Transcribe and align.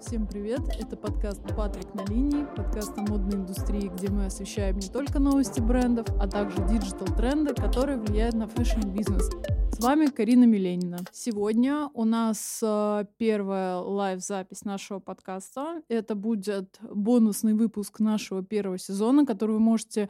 Всем 0.00 0.26
привет! 0.26 0.60
Это 0.78 0.96
подкаст 0.96 1.42
«Патрик 1.56 1.94
на 1.94 2.04
линии», 2.04 2.46
подкаст 2.56 2.96
о 2.98 3.02
модной 3.02 3.38
индустрии, 3.38 3.88
где 3.88 4.10
мы 4.10 4.26
освещаем 4.26 4.78
не 4.78 4.88
только 4.88 5.18
новости 5.18 5.60
брендов, 5.60 6.06
а 6.20 6.28
также 6.28 6.56
digital-тренды, 6.68 7.54
которые 7.54 7.98
влияют 7.98 8.34
на 8.34 8.46
fashion-бизнес. 8.46 9.30
С 9.72 9.80
вами 9.80 10.06
Карина 10.06 10.44
Миленина. 10.44 10.98
Сегодня 11.10 11.88
у 11.94 12.04
нас 12.04 12.60
э, 12.62 13.06
первая 13.16 13.78
live-запись 13.78 14.64
нашего 14.64 15.00
подкаста. 15.00 15.82
Это 15.88 16.14
будет 16.14 16.78
бонусный 16.80 17.54
выпуск 17.54 17.98
нашего 17.98 18.44
первого 18.44 18.78
сезона, 18.78 19.26
который 19.26 19.52
вы 19.52 19.60
можете 19.60 20.08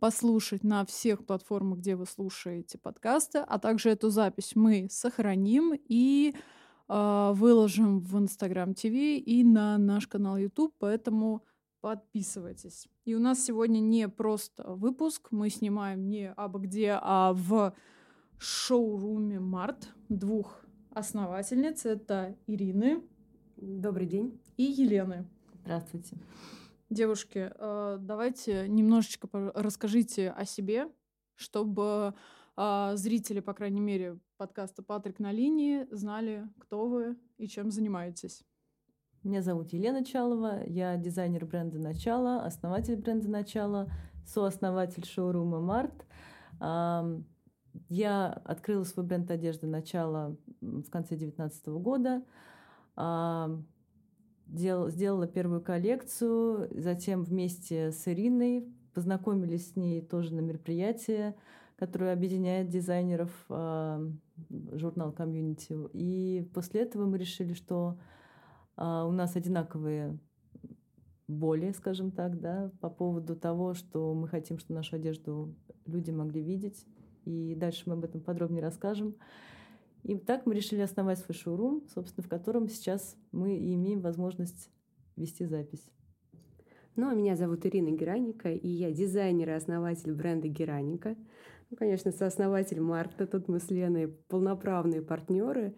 послушать 0.00 0.64
на 0.64 0.84
всех 0.84 1.24
платформах, 1.24 1.78
где 1.78 1.94
вы 1.94 2.06
слушаете 2.06 2.76
подкасты, 2.78 3.38
а 3.38 3.58
также 3.58 3.90
эту 3.90 4.10
запись 4.10 4.52
мы 4.56 4.88
сохраним 4.90 5.78
и 5.88 6.34
выложим 6.88 8.00
в 8.00 8.16
Instagram 8.18 8.72
TV 8.72 9.16
и 9.16 9.42
на 9.42 9.78
наш 9.78 10.06
канал 10.06 10.36
YouTube, 10.36 10.74
поэтому 10.78 11.42
подписывайтесь. 11.80 12.88
И 13.04 13.14
у 13.14 13.18
нас 13.18 13.44
сегодня 13.44 13.80
не 13.80 14.08
просто 14.08 14.64
выпуск, 14.72 15.28
мы 15.30 15.50
снимаем 15.50 16.08
не 16.08 16.30
абы 16.32 16.60
где, 16.60 16.98
а 17.00 17.32
в 17.32 17.74
шоуруме 18.38 19.40
Март 19.40 19.88
двух 20.08 20.64
основательниц. 20.90 21.84
Это 21.86 22.36
Ирины. 22.46 23.02
Добрый 23.56 24.06
день. 24.06 24.40
И 24.56 24.64
Елены. 24.64 25.26
Здравствуйте. 25.62 26.16
Девушки, 26.90 27.50
э, 27.54 27.98
давайте 28.00 28.68
немножечко 28.68 29.28
расскажите 29.54 30.30
о 30.30 30.44
себе, 30.44 30.88
чтобы 31.34 32.14
э, 32.56 32.92
зрители, 32.94 33.40
по 33.40 33.54
крайней 33.54 33.80
мере, 33.80 34.18
подкаста 34.36 34.82
«Патрик 34.82 35.20
на 35.20 35.30
линии» 35.32 35.86
знали, 35.90 36.48
кто 36.58 36.88
вы 36.88 37.16
и 37.38 37.46
чем 37.46 37.70
занимаетесь. 37.70 38.44
Меня 39.22 39.42
зовут 39.42 39.72
Елена 39.72 40.04
Чалова, 40.04 40.64
я 40.66 40.96
дизайнер 40.96 41.46
бренда 41.46 41.78
«Начало», 41.78 42.44
основатель 42.44 42.96
бренда 42.96 43.28
«Начало», 43.28 43.90
сооснователь 44.26 45.04
шоурума 45.04 45.60
«Март». 45.60 46.04
Я 47.88 48.28
открыла 48.44 48.84
свой 48.84 49.06
бренд 49.06 49.30
одежды 49.30 49.66
«Начало» 49.66 50.36
в 50.60 50.90
конце 50.90 51.16
2019 51.16 51.66
года 51.68 52.22
дел, 54.46 54.90
сделала 54.90 55.26
первую 55.26 55.62
коллекцию, 55.62 56.68
затем 56.80 57.22
вместе 57.24 57.92
с 57.92 58.06
Ириной 58.06 58.72
познакомились 58.94 59.72
с 59.72 59.76
ней 59.76 60.02
тоже 60.02 60.34
на 60.34 60.40
мероприятии, 60.40 61.34
которое 61.76 62.12
объединяет 62.12 62.68
дизайнеров 62.68 63.30
э, 63.48 64.10
журнал 64.72 65.12
комьюнити. 65.12 65.76
И 65.92 66.48
после 66.54 66.82
этого 66.82 67.06
мы 67.06 67.18
решили, 67.18 67.52
что 67.52 67.98
э, 68.76 68.82
у 68.82 69.10
нас 69.10 69.36
одинаковые 69.36 70.18
боли, 71.26 71.72
скажем 71.72 72.10
так, 72.10 72.40
да, 72.40 72.70
по 72.80 72.90
поводу 72.90 73.34
того, 73.34 73.74
что 73.74 74.14
мы 74.14 74.28
хотим, 74.28 74.58
чтобы 74.58 74.78
нашу 74.78 74.96
одежду 74.96 75.54
люди 75.86 76.10
могли 76.10 76.42
видеть. 76.42 76.86
И 77.24 77.54
дальше 77.54 77.84
мы 77.86 77.94
об 77.94 78.04
этом 78.04 78.20
подробнее 78.20 78.62
расскажем. 78.62 79.16
И 80.02 80.16
так 80.18 80.44
мы 80.44 80.54
решили 80.54 80.80
основать 80.80 81.18
свой 81.18 81.34
шоурум, 81.34 81.82
собственно, 81.88 82.24
в 82.24 82.28
котором 82.28 82.68
сейчас 82.68 83.16
мы 83.32 83.56
и 83.56 83.74
имеем 83.74 84.00
возможность 84.00 84.70
вести 85.16 85.46
запись. 85.46 85.88
Ну, 86.96 87.08
а 87.08 87.14
меня 87.14 87.34
зовут 87.34 87.66
Ирина 87.66 87.90
Гераника, 87.90 88.52
и 88.52 88.68
я 88.68 88.92
дизайнер 88.92 89.48
и 89.48 89.52
основатель 89.52 90.12
бренда 90.12 90.46
Гераника. 90.46 91.16
Ну, 91.74 91.78
конечно, 91.78 92.12
сооснователь 92.12 92.80
Марта. 92.80 93.26
Тут 93.26 93.48
мы 93.48 93.58
с 93.58 93.68
Леной 93.68 94.06
полноправные 94.06 95.02
партнеры. 95.02 95.74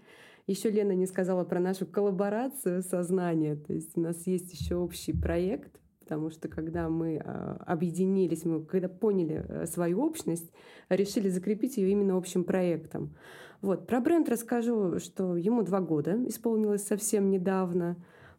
Еще 0.47 0.69
Лена 0.69 0.93
не 0.93 1.07
сказала 1.07 1.43
про 1.43 1.59
нашу 1.59 1.87
коллаборацию 1.87 2.83
сознания. 2.83 3.57
То 3.57 3.73
есть 3.73 3.97
у 3.97 4.03
нас 4.03 4.27
есть 4.27 4.53
еще 4.53 4.77
общий 4.77 5.19
проект, 5.19 5.81
потому 6.01 6.29
что 6.29 6.49
когда 6.49 6.91
мы 6.91 7.17
а, 7.17 7.63
объединились, 7.67 8.45
мы 8.45 8.63
когда 8.67 8.91
поняли 8.91 9.43
э, 9.49 9.65
свою 9.65 10.03
общность, 10.03 10.53
решили 10.91 11.31
закрепить 11.31 11.79
ее 11.79 11.93
именно 11.93 12.19
общим 12.19 12.45
проектом. 12.45 13.17
Вот. 13.63 13.87
Про 13.87 14.03
бренд 14.03 14.29
расскажу, 14.29 14.99
что 14.99 15.35
ему 15.35 15.63
два 15.63 15.81
года 15.81 16.23
исполнилось 16.29 16.87
совсем 16.87 17.31
недавно. 17.31 17.97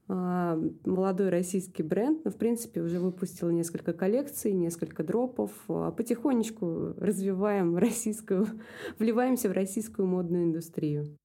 А, 0.09 0.57
молодой 0.85 1.29
российский 1.29 1.83
бренд, 1.83 2.23
но, 2.23 2.31
в 2.31 2.37
принципе, 2.37 2.81
уже 2.81 2.99
выпустил 2.99 3.49
несколько 3.49 3.91
коллекций, 3.91 4.53
несколько 4.53 5.03
дропов. 5.03 5.51
А 5.67 5.91
потихонечку 5.91 6.93
развиваем 6.97 7.77
российскую, 7.77 8.47
вливаемся 8.99 9.49
в 9.49 9.51
российскую 9.51 10.07
модную 10.07 10.45
индустрию. 10.45 11.17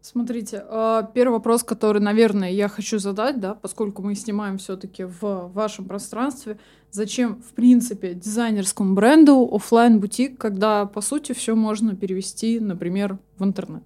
Смотрите, 0.00 0.64
а, 0.66 1.02
первый 1.02 1.34
вопрос, 1.34 1.62
который, 1.64 2.00
наверное, 2.00 2.50
я 2.50 2.68
хочу 2.68 2.98
задать, 2.98 3.40
да, 3.40 3.54
поскольку 3.54 4.00
мы 4.00 4.14
снимаем 4.14 4.56
все-таки 4.56 5.04
в 5.04 5.50
вашем 5.52 5.84
пространстве, 5.84 6.58
зачем, 6.90 7.42
в 7.42 7.52
принципе, 7.52 8.14
дизайнерскому 8.14 8.94
бренду 8.94 9.46
офлайн 9.52 10.00
бутик, 10.00 10.38
когда, 10.38 10.86
по 10.86 11.02
сути, 11.02 11.32
все 11.32 11.54
можно 11.54 11.94
перевести, 11.94 12.58
например, 12.58 13.18
в 13.36 13.44
интернет? 13.44 13.82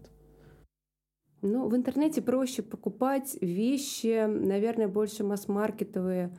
Ну, 1.42 1.68
в 1.68 1.74
интернете 1.74 2.22
проще 2.22 2.62
покупать 2.62 3.36
вещи, 3.40 4.26
наверное, 4.26 4.86
больше 4.86 5.24
масс-маркетовые, 5.24 6.30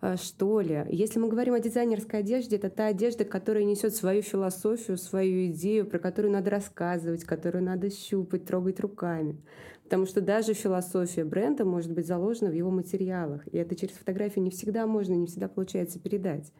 а, 0.00 0.16
что 0.16 0.60
ли. 0.60 0.86
Если 0.90 1.18
мы 1.18 1.26
говорим 1.28 1.54
о 1.54 1.60
дизайнерской 1.60 2.20
одежде, 2.20 2.54
это 2.54 2.70
та 2.70 2.86
одежда, 2.86 3.24
которая 3.24 3.64
несет 3.64 3.96
свою 3.96 4.22
философию, 4.22 4.96
свою 4.96 5.46
идею, 5.46 5.86
про 5.86 5.98
которую 5.98 6.30
надо 6.30 6.50
рассказывать, 6.50 7.24
которую 7.24 7.64
надо 7.64 7.90
щупать, 7.90 8.44
трогать 8.44 8.78
руками. 8.78 9.42
Потому 9.82 10.06
что 10.06 10.20
даже 10.20 10.54
философия 10.54 11.24
бренда 11.24 11.64
может 11.64 11.90
быть 11.90 12.06
заложена 12.06 12.50
в 12.50 12.54
его 12.54 12.70
материалах. 12.70 13.44
И 13.48 13.56
это 13.56 13.74
через 13.74 13.94
фотографию 13.94 14.44
не 14.44 14.50
всегда 14.50 14.86
можно, 14.86 15.14
не 15.14 15.26
всегда 15.26 15.48
получается 15.48 15.98
передать. 15.98 16.52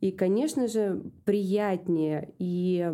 И, 0.00 0.10
конечно 0.10 0.68
же, 0.68 1.02
приятнее 1.26 2.32
и 2.38 2.90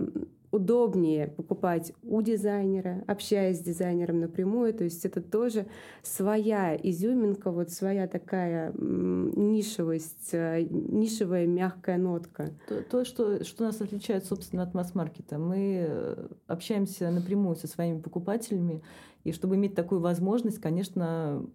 удобнее 0.50 1.28
покупать 1.28 1.92
у 2.02 2.22
дизайнера, 2.22 3.04
общаясь 3.06 3.58
с 3.58 3.62
дизайнером 3.62 4.20
напрямую. 4.20 4.74
То 4.74 4.84
есть 4.84 5.04
это 5.04 5.22
тоже 5.22 5.66
своя 6.02 6.76
изюминка, 6.76 7.50
вот 7.50 7.70
своя 7.70 8.08
такая 8.08 8.72
нишевость, 8.72 10.30
э, 10.32 10.66
нишевая 10.70 11.46
мягкая 11.46 11.98
нотка. 11.98 12.50
То, 12.68 12.82
то 12.82 13.04
что, 13.04 13.44
что 13.44 13.64
нас 13.64 13.80
отличает, 13.80 14.24
собственно, 14.24 14.64
от 14.64 14.74
масс-маркета. 14.74 15.38
Мы 15.38 15.86
э, 15.88 16.28
общаемся 16.48 17.10
напрямую 17.10 17.54
со 17.54 17.68
своими 17.68 18.00
покупателями, 18.00 18.82
и 19.22 19.32
чтобы 19.32 19.54
иметь 19.54 19.74
такую 19.74 20.00
возможность, 20.00 20.60
конечно, 20.60 21.46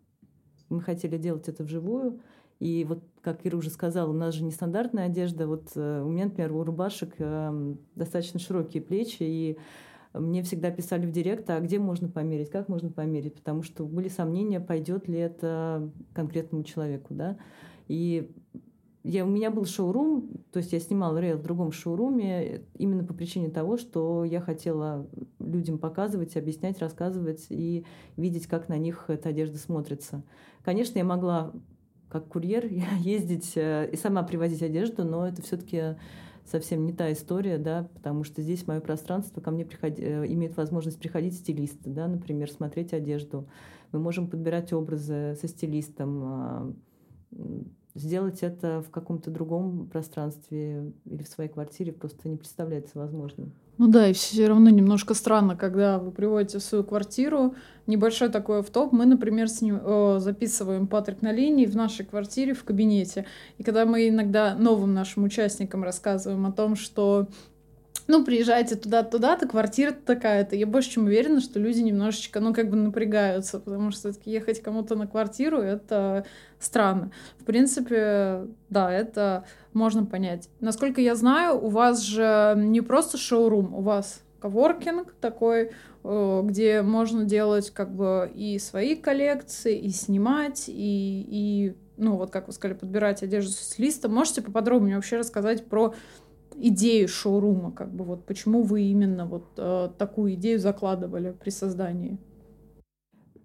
мы 0.69 0.81
хотели 0.81 1.17
делать 1.17 1.49
это 1.49 1.63
вживую, 1.63 2.21
и 2.59 2.85
вот, 2.87 3.03
как 3.21 3.45
Ира 3.45 3.57
уже 3.57 3.69
сказала, 3.69 4.09
у 4.09 4.13
нас 4.13 4.33
же 4.33 4.43
нестандартная 4.43 5.07
одежда. 5.07 5.47
Вот 5.47 5.71
э, 5.75 6.01
у 6.01 6.09
меня, 6.09 6.25
например, 6.25 6.53
у 6.53 6.63
рубашек 6.63 7.13
э, 7.17 7.75
достаточно 7.95 8.39
широкие 8.39 8.81
плечи, 8.81 9.23
и 9.23 9.57
мне 10.13 10.43
всегда 10.43 10.71
писали 10.71 11.05
в 11.05 11.11
директ, 11.11 11.49
а 11.49 11.59
где 11.59 11.79
можно 11.79 12.07
померить, 12.07 12.49
как 12.49 12.69
можно 12.69 12.89
померить, 12.89 13.35
потому 13.35 13.63
что 13.63 13.85
были 13.85 14.07
сомнения, 14.07 14.61
пойдет 14.61 15.09
ли 15.09 15.19
это 15.19 15.91
конкретному 16.13 16.63
человеку, 16.63 17.13
да. 17.13 17.37
И 17.87 18.31
я, 19.03 19.25
у 19.25 19.27
меня 19.27 19.51
был 19.51 19.65
шоурум, 19.65 20.29
то 20.51 20.57
есть 20.57 20.73
я 20.73 20.79
снимала 20.79 21.19
рейл 21.19 21.37
в 21.37 21.43
другом 21.43 21.71
шоуруме 21.71 22.63
именно 22.75 23.03
по 23.03 23.13
причине 23.13 23.49
того, 23.49 23.77
что 23.77 24.23
я 24.23 24.41
хотела 24.41 25.07
людям 25.39 25.77
показывать, 25.77 26.35
объяснять, 26.37 26.79
рассказывать 26.79 27.45
и 27.49 27.85
видеть, 28.17 28.47
как 28.47 28.67
на 28.67 28.77
них 28.77 29.05
эта 29.09 29.29
одежда 29.29 29.57
смотрится. 29.57 30.23
Конечно, 30.63 30.97
я 30.97 31.03
могла 31.03 31.53
как 32.15 32.29
курьер 32.29 32.65
ездить 32.99 33.53
э, 33.55 33.89
и 33.91 33.97
сама 33.97 34.23
привозить 34.23 34.61
одежду, 34.61 35.03
но 35.03 35.27
это 35.27 35.41
все-таки 35.41 35.95
совсем 36.45 36.85
не 36.85 36.93
та 36.93 37.11
история, 37.11 37.57
да, 37.57 37.89
потому 37.93 38.23
что 38.23 38.41
здесь 38.41 38.67
мое 38.67 38.79
пространство, 38.79 39.41
ко 39.41 39.51
мне 39.51 39.65
приходи, 39.65 40.01
э, 40.01 40.25
имеет 40.27 40.55
возможность 40.55 40.97
приходить 40.97 41.33
стилисты, 41.33 41.89
да, 41.89 42.07
например, 42.07 42.49
смотреть 42.49 42.93
одежду. 42.93 43.49
Мы 43.91 43.99
можем 43.99 44.29
подбирать 44.29 44.71
образы 44.71 45.35
со 45.39 45.47
стилистом, 45.47 46.23
а, 46.23 46.73
сделать 47.95 48.43
это 48.43 48.83
в 48.85 48.91
каком-то 48.91 49.31
другом 49.31 49.87
пространстве 49.87 50.91
или 51.05 51.23
в 51.23 51.27
своей 51.27 51.49
квартире 51.49 51.93
просто 51.93 52.27
не 52.29 52.35
представляется 52.35 52.99
возможным. 52.99 53.53
Ну 53.77 53.87
да, 53.87 54.07
и 54.07 54.13
все 54.13 54.47
равно 54.47 54.69
немножко 54.69 55.13
странно, 55.13 55.57
когда 55.57 55.99
вы 55.99 56.11
приводите 56.11 56.59
в 56.59 56.63
свою 56.63 56.83
квартиру, 56.83 57.55
небольшой 57.87 58.29
такой 58.29 58.59
автоп. 58.59 58.93
Мы, 58.93 59.05
например, 59.05 59.49
с 59.49 59.61
ним, 59.61 59.79
э, 59.81 60.19
записываем 60.19 60.87
Патрик 60.87 61.21
на 61.21 61.33
линии 61.33 61.65
в 61.65 61.75
нашей 61.75 62.05
квартире, 62.05 62.53
в 62.53 62.63
кабинете. 62.63 63.25
И 63.57 63.63
когда 63.63 63.85
мы 63.85 64.07
иногда 64.07 64.55
новым 64.55 64.93
нашим 64.93 65.25
участникам 65.25 65.83
рассказываем 65.83 66.45
о 66.45 66.53
том, 66.53 66.75
что 66.75 67.27
ну, 68.07 68.23
приезжайте 68.23 68.75
туда-туда-то, 68.75 69.47
квартира 69.47 69.91
такая-то. 69.91 70.55
Я 70.55 70.67
больше 70.67 70.91
чем 70.91 71.05
уверена, 71.05 71.41
что 71.41 71.59
люди 71.59 71.79
немножечко, 71.79 72.39
ну, 72.39 72.53
как 72.53 72.69
бы 72.69 72.75
напрягаются, 72.75 73.59
потому 73.59 73.91
что 73.91 74.13
ехать 74.25 74.61
кому-то 74.61 74.95
на 74.95 75.07
квартиру— 75.07 75.57
это 75.59 76.25
странно. 76.59 77.11
В 77.39 77.45
принципе, 77.45 78.47
да, 78.69 78.91
это 78.91 79.45
можно 79.73 80.05
понять. 80.05 80.49
Насколько 80.59 81.01
я 81.01 81.15
знаю, 81.15 81.59
у 81.63 81.69
вас 81.69 82.01
же 82.01 82.53
не 82.57 82.81
просто 82.81 83.17
шоурум, 83.17 83.73
у 83.73 83.81
вас 83.81 84.21
коворкинг 84.39 85.15
такой, 85.19 85.71
э, 86.03 86.41
где 86.43 86.83
можно 86.83 87.25
делать 87.25 87.71
как 87.71 87.95
бы 87.95 88.31
и 88.35 88.59
свои 88.59 88.95
коллекции, 88.95 89.77
и 89.77 89.89
снимать, 89.89 90.65
и, 90.67 91.25
и 91.27 91.75
ну 91.97 92.17
вот 92.17 92.29
как 92.31 92.47
вы 92.47 92.53
сказали, 92.53 92.77
подбирать 92.77 93.23
одежду 93.23 93.51
с 93.51 93.79
листа. 93.79 94.07
Можете 94.07 94.41
поподробнее 94.41 94.97
вообще 94.97 95.17
рассказать 95.17 95.65
про 95.65 95.95
идею 96.57 97.07
шоурума, 97.07 97.71
как 97.71 97.93
бы 97.93 98.03
вот 98.03 98.25
почему 98.25 98.63
вы 98.63 98.83
именно 98.83 99.25
вот 99.25 99.45
э, 99.57 99.89
такую 99.97 100.33
идею 100.35 100.59
закладывали 100.59 101.31
при 101.31 101.49
создании? 101.49 102.17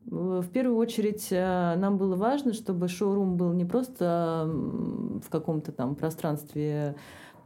В 0.07 0.49
первую 0.49 0.77
очередь 0.77 1.29
э, 1.31 1.75
нам 1.77 1.99
было 1.99 2.17
важно, 2.17 2.53
чтобы 2.53 2.89
шоурум 2.89 3.37
был 3.37 3.53
не 3.53 3.65
просто 3.65 4.49
в 4.49 5.29
каком-то 5.29 5.73
там 5.73 5.95
пространстве 5.95 6.97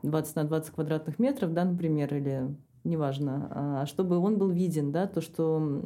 20 0.03 0.37
на 0.37 0.45
20 0.45 0.75
квадратных 0.75 1.19
метров, 1.19 1.53
да, 1.53 1.65
например, 1.65 2.15
или 2.15 2.55
неважно, 2.85 3.49
а 3.51 3.87
чтобы 3.87 4.19
он 4.19 4.39
был 4.39 4.51
виден, 4.51 4.93
да, 4.93 5.07
то, 5.07 5.21
что 5.21 5.83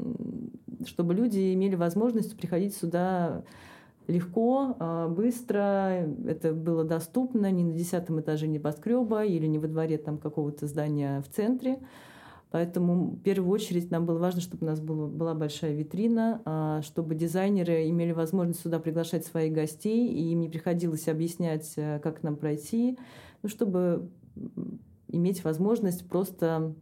чтобы 0.87 1.15
люди 1.15 1.55
имели 1.55 1.75
возможность 1.75 2.37
приходить 2.37 2.77
сюда 2.77 3.45
легко, 4.09 4.75
а, 4.79 5.09
быстро, 5.09 6.09
это 6.27 6.55
было 6.55 6.83
доступно 6.83 7.51
не 7.51 7.63
на 7.63 7.73
десятом 7.73 8.21
этаже 8.21 8.49
небоскреба 8.49 9.25
или 9.25 9.47
не 9.47 9.59
во 9.59 9.69
дворе 9.69 9.99
там 9.99 10.19
какого-то 10.19 10.67
здания 10.67 11.21
в 11.21 11.29
центре. 11.29 11.79
Поэтому 12.51 13.11
в 13.11 13.21
первую 13.21 13.53
очередь 13.53 13.91
нам 13.91 14.07
было 14.07 14.19
важно, 14.19 14.41
чтобы 14.41 14.65
у 14.67 14.71
нас 14.71 14.81
было, 14.81 15.07
была 15.07 15.35
большая 15.35 15.75
витрина, 15.75 16.41
а, 16.47 16.81
чтобы 16.81 17.15
дизайнеры 17.15 17.89
имели 17.91 18.13
возможность 18.13 18.61
сюда 18.61 18.79
приглашать 18.79 19.27
своих 19.27 19.53
гостей, 19.53 20.09
и 20.09 20.33
им 20.33 20.41
не 20.41 20.49
приходилось 20.49 21.07
объяснять, 21.09 21.75
э, 21.77 22.01
как 22.03 22.23
нам 22.23 22.37
пройти, 22.37 22.99
ну, 23.43 23.51
чтобы 23.51 24.09
иметь 25.09 25.45
возможность 25.45 26.09
просто, 26.09 26.75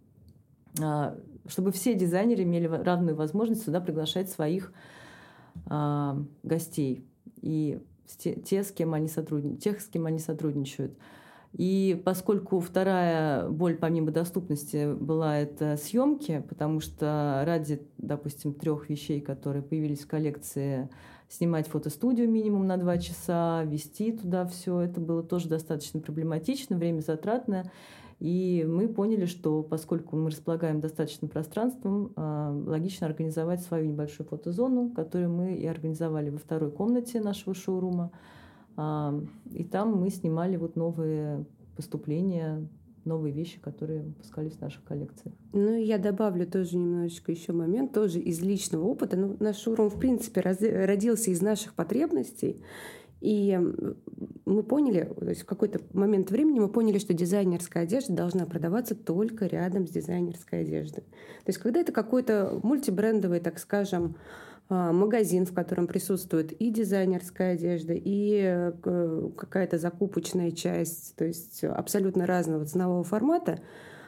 а, 0.80 1.18
чтобы 1.48 1.72
все 1.72 1.94
дизайнеры 1.94 2.44
имели 2.44 2.68
равную 2.68 3.16
возможность 3.16 3.64
сюда 3.64 3.80
приглашать 3.80 4.30
своих 4.30 4.72
гостей 6.42 7.06
и 7.40 7.80
те, 8.44 8.62
с 8.62 8.70
кем 8.70 8.94
они 8.94 9.08
сотрудничают, 9.08 9.62
тех, 9.62 9.80
с 9.80 9.86
кем 9.86 10.06
они 10.06 10.18
сотрудничают. 10.18 10.96
И 11.52 12.00
поскольку 12.04 12.60
вторая 12.60 13.48
боль 13.48 13.76
помимо 13.76 14.10
доступности 14.10 14.92
была 14.94 15.38
это 15.38 15.76
съемки, 15.76 16.44
потому 16.48 16.80
что 16.80 17.42
ради, 17.46 17.80
допустим, 17.96 18.52
трех 18.52 18.90
вещей, 18.90 19.20
которые 19.20 19.62
появились 19.62 20.00
в 20.00 20.06
коллекции, 20.06 20.90
снимать 21.28 21.66
фотостудию 21.66 22.28
минимум 22.28 22.66
на 22.66 22.76
два 22.76 22.98
часа, 22.98 23.64
вести 23.64 24.12
туда 24.12 24.46
все, 24.46 24.80
это 24.80 25.00
было 25.00 25.22
тоже 25.22 25.48
достаточно 25.48 25.98
проблематично, 26.00 26.76
время 26.76 27.00
затратное. 27.00 27.72
И 28.18 28.64
мы 28.66 28.88
поняли, 28.88 29.26
что 29.26 29.62
поскольку 29.62 30.16
мы 30.16 30.30
располагаем 30.30 30.80
достаточным 30.80 31.28
пространством, 31.28 32.12
а, 32.16 32.50
логично 32.50 33.06
организовать 33.06 33.60
свою 33.60 33.86
небольшую 33.86 34.26
фотозону, 34.26 34.90
которую 34.90 35.30
мы 35.30 35.56
и 35.56 35.66
организовали 35.66 36.30
во 36.30 36.38
второй 36.38 36.70
комнате 36.70 37.20
нашего 37.20 37.54
шоурума. 37.54 38.10
А, 38.76 39.14
и 39.52 39.64
там 39.64 39.96
мы 39.96 40.08
снимали 40.08 40.56
вот 40.56 40.76
новые 40.76 41.44
поступления, 41.76 42.66
новые 43.04 43.34
вещи, 43.34 43.60
которые 43.60 44.02
выпускались 44.02 44.54
в 44.54 44.60
наших 44.62 44.82
коллекциях. 44.84 45.34
Ну, 45.52 45.76
я 45.76 45.98
добавлю 45.98 46.46
тоже 46.46 46.78
немножечко 46.78 47.32
еще 47.32 47.52
момент, 47.52 47.92
тоже 47.92 48.18
из 48.18 48.40
личного 48.40 48.84
опыта. 48.84 49.16
Ну, 49.16 49.36
наш 49.40 49.58
шоурум, 49.58 49.90
в 49.90 49.98
принципе, 49.98 50.40
родился 50.40 51.30
из 51.30 51.42
наших 51.42 51.74
потребностей. 51.74 52.62
И 53.20 53.58
мы 54.44 54.62
поняли, 54.62 55.12
то 55.18 55.28
есть 55.28 55.42
в 55.42 55.46
какой-то 55.46 55.80
момент 55.92 56.30
времени 56.30 56.60
мы 56.60 56.68
поняли, 56.68 56.98
что 56.98 57.14
дизайнерская 57.14 57.84
одежда 57.84 58.12
должна 58.12 58.44
продаваться 58.46 58.94
только 58.94 59.46
рядом 59.46 59.86
с 59.86 59.90
дизайнерской 59.90 60.60
одеждой. 60.60 61.02
То 61.02 61.48
есть 61.48 61.58
когда 61.58 61.80
это 61.80 61.92
какой-то 61.92 62.60
мультибрендовый, 62.62 63.40
так 63.40 63.58
скажем, 63.58 64.16
а, 64.68 64.92
магазин, 64.92 65.46
в 65.46 65.54
котором 65.54 65.86
присутствует 65.86 66.52
и 66.52 66.70
дизайнерская 66.70 67.54
одежда, 67.54 67.92
и 67.94 68.42
э, 68.44 69.30
какая-то 69.36 69.78
закупочная 69.78 70.50
часть, 70.50 71.14
то 71.14 71.24
есть 71.24 71.62
абсолютно 71.62 72.26
разного 72.26 72.64
ценового 72.64 73.04
формата, 73.04 73.60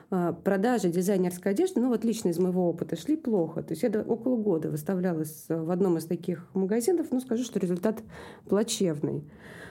продажи 0.09 0.89
дизайнерской 0.89 1.53
одежды, 1.53 1.81
ну 1.81 1.89
вот 1.89 2.05
лично 2.05 2.29
из 2.29 2.39
моего 2.39 2.69
опыта, 2.69 2.97
шли 2.97 3.17
плохо. 3.17 3.63
То 3.63 3.73
есть 3.73 3.83
я 3.83 3.91
около 4.01 4.37
года 4.37 4.71
выставлялась 4.71 5.47
в 5.49 5.71
одном 5.71 5.99
из 5.99 6.07
таких 6.07 6.49
магазинов, 6.55 7.09
ну 7.11 7.21
скажу, 7.21 7.45
что 7.45 7.59
результат 7.59 8.03
плачевный. 8.49 9.25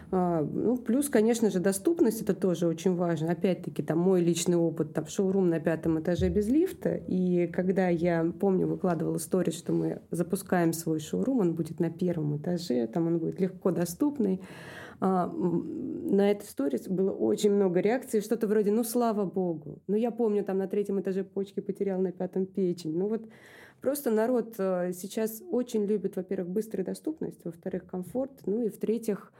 А, 0.10 0.42
ну, 0.42 0.78
плюс, 0.78 1.10
конечно 1.10 1.50
же, 1.52 1.60
доступность 1.60 2.22
это 2.22 2.34
тоже 2.34 2.68
очень 2.68 2.96
важно. 2.96 3.32
Опять-таки, 3.32 3.84
там 3.84 4.00
мой 4.00 4.22
личный 4.22 4.56
опыт, 4.56 4.94
там 4.94 5.08
шоурум 5.08 5.50
на 5.50 5.60
пятом 5.60 6.00
этаже 6.00 6.30
без 6.30 6.48
лифта. 6.48 6.96
И 6.96 7.48
когда 7.48 7.90
я, 7.90 8.32
помню, 8.40 8.68
выкладывала 8.68 9.18
историю, 9.18 9.54
что 9.54 9.74
мы 9.74 10.02
запускаем 10.12 10.72
свой 10.72 11.00
шоурум, 11.00 11.40
он 11.40 11.56
будет 11.56 11.80
на 11.80 11.90
первом 11.90 12.38
этаже, 12.38 12.88
там 12.88 13.08
он 13.08 13.18
будет 13.20 13.42
легко 13.42 13.72
доступный. 13.72 14.42
А, 15.00 15.28
на 15.28 16.32
эту 16.32 16.46
сторис 16.46 16.88
было 16.88 17.12
очень 17.12 17.52
много 17.52 17.80
реакций, 17.80 18.22
что-то 18.22 18.48
вроде 18.48 18.72
«ну, 18.72 18.84
слава 18.84 19.26
богу». 19.26 19.82
Ну, 19.88 19.96
я 19.96 20.12
помню, 20.12 20.44
там 20.44 20.58
на 20.58 20.68
третьем 20.68 21.00
этаже 21.00 21.24
почки 21.24 21.60
потерял, 21.60 22.00
на 22.00 22.12
пятом 22.12 22.46
печень. 22.46 22.98
Ну, 22.98 23.08
вот 23.08 23.28
просто 23.82 24.10
народ 24.10 24.56
э, 24.58 24.92
сейчас 24.94 25.44
очень 25.52 25.86
любит, 25.86 26.16
во-первых, 26.16 26.50
быструю 26.50 26.86
доступность, 26.86 27.44
во-вторых, 27.44 27.86
комфорт, 27.86 28.32
ну 28.46 28.66
и 28.66 28.70
в-третьих, 28.70 29.32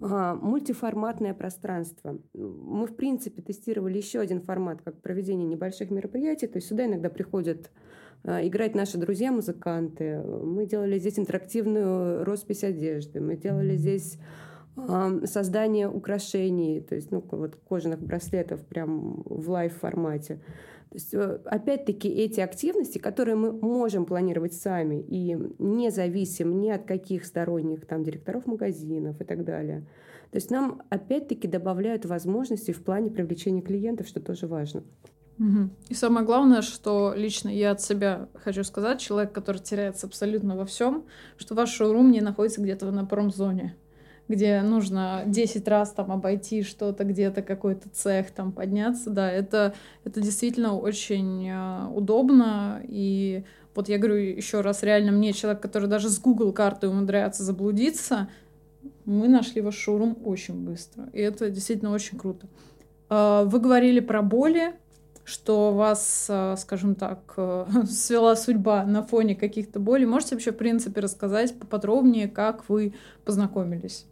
а, 0.00 0.34
мультиформатное 0.36 1.34
пространство. 1.34 2.18
Мы, 2.34 2.86
в 2.86 2.94
принципе, 2.94 3.42
тестировали 3.42 3.96
еще 3.96 4.20
один 4.20 4.40
формат, 4.40 4.80
как 4.82 5.00
проведение 5.02 5.46
небольших 5.46 5.90
мероприятий. 5.90 6.46
То 6.46 6.58
есть 6.58 6.68
сюда 6.68 6.86
иногда 6.86 7.10
приходят 7.10 7.70
а, 8.22 8.46
играть 8.46 8.74
наши 8.74 8.96
друзья-музыканты. 8.96 10.22
Мы 10.22 10.66
делали 10.66 10.98
здесь 10.98 11.18
интерактивную 11.18 12.24
роспись 12.24 12.62
одежды. 12.62 13.20
Мы 13.20 13.36
делали 13.36 13.76
здесь 13.76 14.18
создание 15.24 15.88
украшений, 15.88 16.80
то 16.80 16.94
есть 16.94 17.10
ну, 17.10 17.24
вот 17.30 17.56
кожаных 17.56 18.00
браслетов 18.00 18.60
прям 18.66 19.22
в 19.24 19.50
лайв-формате. 19.50 20.40
То 20.90 20.96
есть, 20.96 21.14
э, 21.14 21.38
опять-таки, 21.44 22.08
эти 22.08 22.40
активности, 22.40 22.98
которые 22.98 23.36
мы 23.36 23.52
можем 23.52 24.06
планировать 24.06 24.54
сами 24.54 25.00
и 25.00 25.36
не 25.58 25.90
зависим 25.90 26.60
ни 26.60 26.68
от 26.68 26.84
каких 26.84 27.24
сторонних 27.24 27.86
там, 27.86 28.02
директоров 28.02 28.46
магазинов 28.46 29.20
и 29.20 29.24
так 29.24 29.44
далее. 29.44 29.86
То 30.32 30.36
есть 30.36 30.50
нам, 30.50 30.82
опять-таки, 30.90 31.46
добавляют 31.46 32.06
возможности 32.06 32.72
в 32.72 32.82
плане 32.82 33.10
привлечения 33.10 33.62
клиентов, 33.62 34.08
что 34.08 34.20
тоже 34.20 34.46
важно. 34.46 34.82
И 35.88 35.94
самое 35.94 36.26
главное, 36.26 36.60
что 36.60 37.14
лично 37.16 37.48
я 37.48 37.70
от 37.70 37.80
себя 37.80 38.28
хочу 38.34 38.62
сказать, 38.62 39.00
человек, 39.00 39.32
который 39.32 39.58
теряется 39.58 40.06
абсолютно 40.06 40.54
во 40.54 40.66
всем, 40.66 41.06
что 41.38 41.54
ваш 41.54 41.70
шоурум 41.70 42.10
не 42.10 42.20
находится 42.20 42.60
где-то 42.60 42.90
на 42.90 43.06
промзоне 43.06 43.76
где 44.30 44.62
нужно 44.62 45.24
10 45.26 45.66
раз 45.68 45.90
там 45.90 46.12
обойти 46.12 46.62
что-то, 46.62 47.04
где-то 47.04 47.42
какой-то 47.42 47.88
цех 47.90 48.30
там 48.30 48.52
подняться, 48.52 49.10
да, 49.10 49.30
это, 49.30 49.74
это 50.04 50.20
действительно 50.20 50.76
очень 50.76 51.48
э, 51.48 51.86
удобно, 51.92 52.80
и 52.84 53.44
вот 53.74 53.88
я 53.88 53.98
говорю 53.98 54.14
еще 54.16 54.60
раз, 54.60 54.82
реально 54.82 55.12
мне 55.12 55.32
человек, 55.32 55.60
который 55.60 55.88
даже 55.88 56.08
с 56.08 56.18
Google 56.20 56.52
картой 56.52 56.88
умудряется 56.88 57.42
заблудиться, 57.42 58.28
мы 59.04 59.28
нашли 59.28 59.60
ваш 59.60 59.74
шоурум 59.74 60.16
очень 60.24 60.64
быстро, 60.64 61.08
и 61.12 61.20
это 61.20 61.50
действительно 61.50 61.92
очень 61.92 62.16
круто. 62.16 62.46
Э, 63.08 63.42
вы 63.44 63.58
говорили 63.58 63.98
про 63.98 64.22
боли, 64.22 64.74
что 65.24 65.72
вас, 65.72 66.26
э, 66.28 66.54
скажем 66.56 66.94
так, 66.94 67.36
свела 67.90 68.36
судьба 68.36 68.84
на 68.84 69.02
фоне 69.02 69.34
каких-то 69.34 69.80
болей. 69.80 70.06
Можете 70.06 70.36
вообще, 70.36 70.52
в 70.52 70.56
принципе, 70.56 71.00
рассказать 71.00 71.58
поподробнее, 71.58 72.28
как 72.28 72.68
вы 72.68 72.94
познакомились? 73.24 74.06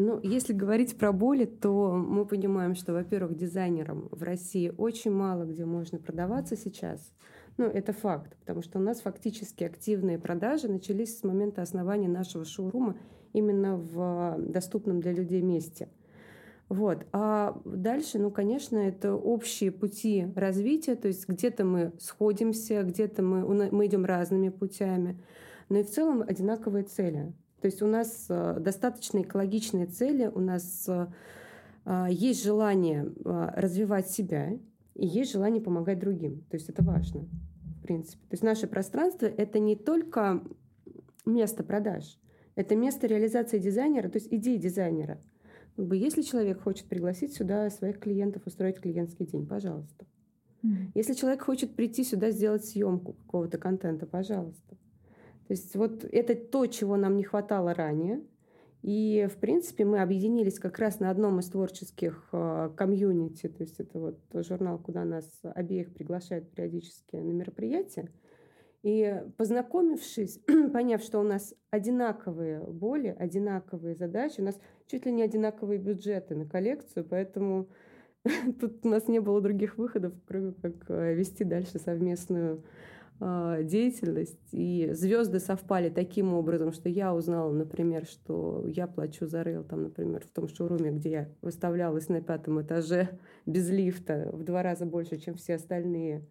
Ну, 0.00 0.20
если 0.22 0.52
говорить 0.52 0.96
про 0.96 1.10
боли, 1.10 1.44
то 1.44 1.92
мы 1.92 2.24
понимаем, 2.24 2.76
что, 2.76 2.92
во-первых, 2.92 3.36
дизайнерам 3.36 4.08
в 4.12 4.22
России 4.22 4.72
очень 4.78 5.10
мало 5.10 5.42
где 5.42 5.64
можно 5.64 5.98
продаваться 5.98 6.56
сейчас. 6.56 7.12
Ну, 7.56 7.64
это 7.64 7.92
факт, 7.92 8.36
потому 8.38 8.62
что 8.62 8.78
у 8.78 8.80
нас 8.80 9.00
фактически 9.00 9.64
активные 9.64 10.20
продажи 10.20 10.68
начались 10.68 11.18
с 11.18 11.24
момента 11.24 11.62
основания 11.62 12.08
нашего 12.08 12.44
шоурума 12.44 12.96
именно 13.32 13.76
в 13.76 14.36
доступном 14.38 15.00
для 15.00 15.12
людей 15.12 15.42
месте. 15.42 15.88
Вот. 16.68 17.04
А 17.12 17.60
дальше, 17.64 18.20
ну, 18.20 18.30
конечно, 18.30 18.78
это 18.78 19.16
общие 19.16 19.72
пути 19.72 20.28
развития, 20.36 20.94
то 20.94 21.08
есть 21.08 21.28
где-то 21.28 21.64
мы 21.64 21.92
сходимся, 21.98 22.84
где-то 22.84 23.24
мы, 23.24 23.68
мы 23.72 23.86
идем 23.86 24.04
разными 24.04 24.50
путями, 24.50 25.20
но 25.68 25.78
и 25.78 25.82
в 25.82 25.90
целом 25.90 26.22
одинаковые 26.22 26.84
цели. 26.84 27.32
То 27.60 27.66
есть 27.66 27.82
у 27.82 27.86
нас 27.86 28.26
э, 28.28 28.56
достаточно 28.60 29.22
экологичные 29.22 29.86
цели, 29.86 30.30
у 30.32 30.40
нас 30.40 30.88
э, 30.88 31.06
а, 31.90 32.06
есть 32.10 32.44
желание 32.44 33.10
а, 33.24 33.54
развивать 33.56 34.10
себя 34.10 34.58
и 34.94 35.06
есть 35.06 35.32
желание 35.32 35.62
помогать 35.62 35.98
другим. 35.98 36.42
То 36.50 36.56
есть 36.56 36.68
это 36.68 36.84
важно, 36.84 37.26
в 37.78 37.82
принципе. 37.82 38.22
То 38.28 38.34
есть 38.34 38.42
наше 38.42 38.66
пространство— 38.66 39.24
это 39.38 39.58
не 39.58 39.74
только 39.74 40.42
место 41.24 41.64
продаж, 41.64 42.18
это 42.56 42.76
место 42.76 43.06
реализации 43.06 43.58
дизайнера, 43.58 44.10
то 44.10 44.18
есть 44.18 44.28
идеи 44.30 44.58
дизайнера. 44.58 45.18
Как 45.76 45.86
бы, 45.86 45.96
если 45.96 46.20
человек 46.20 46.60
хочет 46.60 46.88
пригласить 46.88 47.32
сюда 47.32 47.70
своих 47.70 47.98
клиентов, 48.00 48.42
устроить 48.44 48.80
клиентский 48.80 49.24
день, 49.24 49.46
пожалуйста. 49.46 50.04
Если 50.94 51.14
человек 51.14 51.42
хочет 51.42 51.74
прийти 51.74 52.04
сюда 52.04 52.32
сделать 52.32 52.66
съемку 52.66 53.14
какого-то 53.14 53.56
контента, 53.56 54.06
пожалуйста. 54.06 54.76
То 55.48 55.54
есть 55.54 55.74
вот 55.76 56.04
это 56.04 56.34
то, 56.34 56.66
чего 56.66 56.96
нам 56.96 57.16
не 57.16 57.24
хватало 57.24 57.72
ранее. 57.72 58.22
И, 58.82 59.26
в 59.32 59.38
принципе, 59.38 59.86
мы 59.86 60.02
объединились 60.02 60.58
как 60.58 60.78
раз 60.78 61.00
на 61.00 61.10
одном 61.10 61.40
из 61.40 61.48
творческих 61.48 62.28
э, 62.32 62.70
комьюнити. 62.76 63.48
То 63.48 63.62
есть 63.62 63.80
это 63.80 63.98
вот 63.98 64.20
журнал, 64.34 64.78
куда 64.78 65.04
нас 65.04 65.24
обеих 65.42 65.94
приглашают 65.94 66.50
периодически 66.50 67.16
на 67.16 67.32
мероприятия. 67.32 68.10
И 68.82 69.22
познакомившись, 69.38 70.38
поняв, 70.72 71.02
что 71.02 71.18
у 71.18 71.24
нас 71.24 71.54
одинаковые 71.70 72.60
боли, 72.60 73.16
одинаковые 73.18 73.94
задачи, 73.96 74.40
у 74.40 74.44
нас 74.44 74.60
чуть 74.86 75.06
ли 75.06 75.12
не 75.12 75.22
одинаковые 75.22 75.78
бюджеты 75.78 76.36
на 76.36 76.46
коллекцию, 76.46 77.06
поэтому 77.08 77.68
тут 78.60 78.84
у 78.84 78.88
нас 78.88 79.08
не 79.08 79.20
было 79.20 79.40
других 79.40 79.78
выходов, 79.78 80.12
кроме 80.26 80.52
как 80.52 80.74
э, 80.90 81.14
вести 81.14 81.42
дальше 81.44 81.78
совместную 81.78 82.62
деятельность. 83.20 84.38
И 84.52 84.90
звезды 84.92 85.40
совпали 85.40 85.88
таким 85.88 86.34
образом, 86.34 86.72
что 86.72 86.88
я 86.88 87.14
узнала, 87.14 87.52
например, 87.52 88.06
что 88.06 88.64
я 88.66 88.86
плачу 88.86 89.26
за 89.26 89.42
рейл, 89.42 89.64
там, 89.64 89.84
например, 89.84 90.22
в 90.24 90.28
том 90.28 90.48
шоуруме, 90.48 90.92
где 90.92 91.10
я 91.10 91.28
выставлялась 91.42 92.08
на 92.08 92.20
пятом 92.20 92.60
этаже 92.62 93.18
без 93.46 93.68
лифта 93.70 94.30
в 94.32 94.44
два 94.44 94.62
раза 94.62 94.86
больше, 94.86 95.18
чем 95.18 95.34
все 95.34 95.56
остальные 95.56 96.26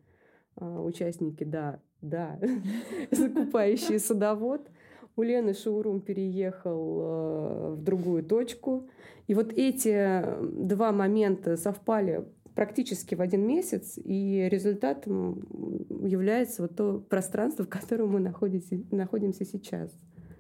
э, 0.56 0.80
участники, 0.80 1.44
да, 1.44 1.82
да, 2.02 2.40
закупающий 3.12 4.00
садовод. 4.00 4.70
У 5.16 5.24
Лены 5.24 5.56
шоурум 5.56 6.00
переехал 6.00 7.02
э, 7.02 7.76
в 7.76 7.84
другую 7.84 8.24
точку. 8.24 8.88
И 9.26 9.34
вот 9.34 9.52
эти 9.52 10.24
два 10.42 10.92
момента 10.92 11.58
совпали 11.58 12.26
практически 12.58 13.14
в 13.14 13.22
один 13.22 13.46
месяц, 13.46 14.00
и 14.04 14.50
результатом 14.52 15.46
является 16.04 16.64
вот 16.64 16.76
то 16.76 17.00
пространство, 17.08 17.66
в 17.66 17.70
котором 17.70 18.14
мы 18.14 18.20
находимся, 18.20 18.82
находимся 18.90 19.46
сейчас. 19.46 19.92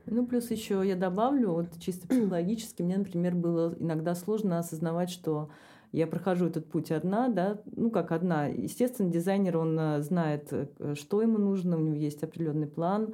Ну, 0.07 0.25
плюс 0.25 0.49
еще 0.49 0.81
я 0.83 0.95
добавлю, 0.95 1.51
вот 1.51 1.77
чисто 1.79 2.07
психологически, 2.09 2.81
мне, 2.81 2.97
например, 2.97 3.35
было 3.35 3.77
иногда 3.79 4.15
сложно 4.15 4.57
осознавать, 4.57 5.11
что 5.11 5.51
я 5.91 6.07
прохожу 6.07 6.47
этот 6.47 6.67
путь 6.71 6.89
одна, 6.89 7.29
да, 7.29 7.61
ну 7.67 7.91
как 7.91 8.11
одна. 8.11 8.47
Естественно, 8.47 9.11
дизайнер, 9.11 9.55
он 9.55 9.79
э, 9.79 10.01
знает, 10.01 10.47
э, 10.51 10.95
что 10.95 11.21
ему 11.21 11.37
нужно, 11.37 11.77
у 11.77 11.81
него 11.81 11.97
есть 11.97 12.23
определенный 12.23 12.67
план, 12.67 13.13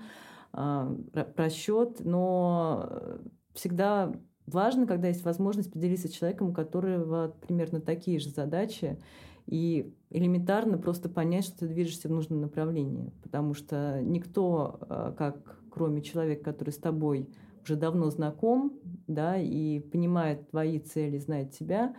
а, 0.53 0.95
просчет, 1.35 1.99
но 2.05 3.19
всегда 3.53 4.13
важно, 4.45 4.87
когда 4.87 5.07
есть 5.07 5.23
возможность 5.23 5.71
поделиться 5.71 6.07
с 6.07 6.11
человеком, 6.11 6.49
у 6.49 6.53
которого 6.53 7.35
примерно 7.41 7.81
такие 7.81 8.19
же 8.19 8.29
задачи, 8.29 8.99
и 9.45 9.93
элементарно 10.09 10.77
просто 10.77 11.09
понять, 11.09 11.45
что 11.45 11.59
ты 11.59 11.67
движешься 11.67 12.07
в 12.07 12.11
нужном 12.11 12.41
направлении. 12.41 13.11
Потому 13.21 13.53
что 13.53 13.99
никто, 14.01 14.79
э, 14.89 15.13
как 15.17 15.59
кроме 15.69 16.01
человека, 16.01 16.43
который 16.45 16.69
с 16.69 16.77
тобой 16.77 17.29
уже 17.63 17.75
давно 17.75 18.09
знаком, 18.09 18.73
да, 19.07 19.37
и 19.37 19.79
понимает 19.79 20.49
твои 20.49 20.79
цели, 20.79 21.17
знает 21.17 21.51
тебя, 21.51 21.95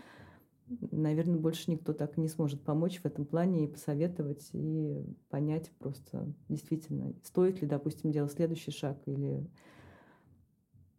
наверное, 0.91 1.39
больше 1.39 1.71
никто 1.71 1.93
так 1.93 2.17
не 2.17 2.29
сможет 2.29 2.63
помочь 2.63 3.01
в 3.01 3.05
этом 3.05 3.27
плане 3.27 3.65
и 3.65 3.69
посоветовать, 3.69 4.49
и 4.53 5.05
понять 5.29 5.71
просто 5.79 6.33
действительно, 6.49 7.13
стоит 7.23 7.61
ли, 7.61 7.69
допустим, 7.69 8.13
делать 8.13 8.33
следующий 8.33 8.71
шаг 8.71 8.99
или... 9.07 9.47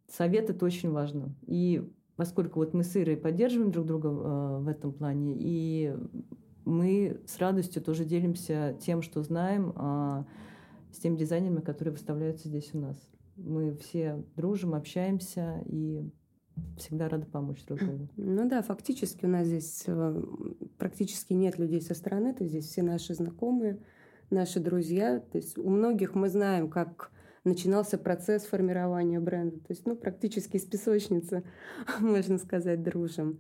Совет— 0.08 0.50
это 0.52 0.66
очень 0.66 0.92
важно. 0.92 1.36
И 1.46 1.90
поскольку 2.16 2.60
вот 2.60 2.74
мы 2.74 2.84
с 2.84 2.96
Ирой 2.96 3.18
поддерживаем 3.18 3.72
друг 3.72 3.86
друга 3.86 4.10
э, 4.10 4.60
в 4.62 4.68
этом 4.68 4.94
плане, 4.94 5.36
и 5.38 5.96
мы 6.64 7.22
с 7.26 7.38
радостью 7.40 7.82
тоже 7.82 8.06
делимся 8.06 8.78
тем, 8.82 9.02
что 9.02 9.22
знаем, 9.24 9.74
э, 9.76 10.24
с 10.92 11.00
теми 11.00 11.18
дизайнерами, 11.18 11.62
которые 11.62 11.94
выставляются 11.94 12.48
здесь 12.48 12.70
у 12.74 12.80
нас. 12.80 12.98
Мы 13.36 13.76
все 13.76 14.24
дружим, 14.36 14.76
общаемся 14.76 15.62
и 15.66 16.10
всегда 16.78 17.10
рада 17.10 17.26
помочь 17.26 17.64
друг 17.66 17.80
другу. 17.80 18.10
Ну 18.16 18.48
да, 18.48 18.62
фактически 18.62 19.26
у 19.26 19.30
нас 19.30 19.48
здесь 19.48 19.84
э, 19.88 20.24
практически 20.78 21.34
нет 21.34 21.60
людей 21.60 21.82
со 21.82 21.94
стороны, 21.94 22.34
то 22.34 22.44
есть 22.44 22.54
здесь 22.54 22.68
все 22.68 22.82
наши 22.82 23.14
знакомые, 23.14 23.80
наши 24.30 24.60
друзья. 24.60 25.20
То 25.20 25.38
есть 25.38 25.58
у 25.58 25.70
многих 25.70 26.16
мы 26.16 26.30
знаем, 26.30 26.70
как 26.70 27.12
начинался 27.46 27.98
процесс 27.98 28.44
формирования 28.44 29.20
бренда. 29.20 29.58
То 29.60 29.70
есть, 29.70 29.86
ну, 29.86 29.96
практически 29.96 30.58
из 30.58 30.66
песочницы, 30.66 31.44
можно 32.00 32.38
сказать, 32.38 32.84
дружим. 32.84 33.40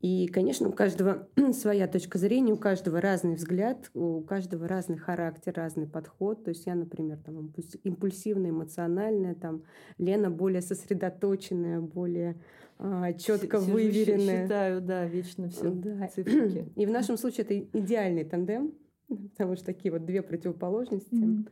И, 0.00 0.28
конечно, 0.28 0.68
у 0.68 0.72
каждого 0.72 1.28
своя 1.52 1.86
точка 1.86 2.16
зрения, 2.16 2.54
у 2.54 2.56
каждого 2.56 3.00
разный 3.00 3.34
взгляд, 3.34 3.90
у 3.92 4.22
каждого 4.22 4.66
разный 4.66 4.96
характер, 4.96 5.52
разный 5.54 5.86
подход. 5.86 6.42
То 6.44 6.50
есть 6.50 6.64
я, 6.66 6.74
например, 6.74 7.18
там 7.18 7.52
импульсивная, 7.84 8.50
эмоциональная, 8.50 9.34
там 9.34 9.64
Лена 9.98 10.30
более 10.30 10.62
сосредоточенная, 10.62 11.80
более 11.80 12.40
а, 12.78 13.12
четко 13.12 13.60
Сижу, 13.60 13.72
выверенная. 13.72 14.44
Считаю, 14.44 14.80
да, 14.80 15.04
вечно 15.04 15.50
все 15.50 15.70
да. 15.70 16.08
цифрики. 16.14 16.72
И 16.76 16.86
в 16.86 16.90
нашем 16.90 17.18
случае 17.18 17.44
это 17.44 17.78
идеальный 17.78 18.24
тандем, 18.24 18.72
потому 19.08 19.54
что 19.56 19.66
такие 19.66 19.92
вот 19.92 20.06
две 20.06 20.22
противоположности 20.22 21.12
mm-hmm. 21.14 21.48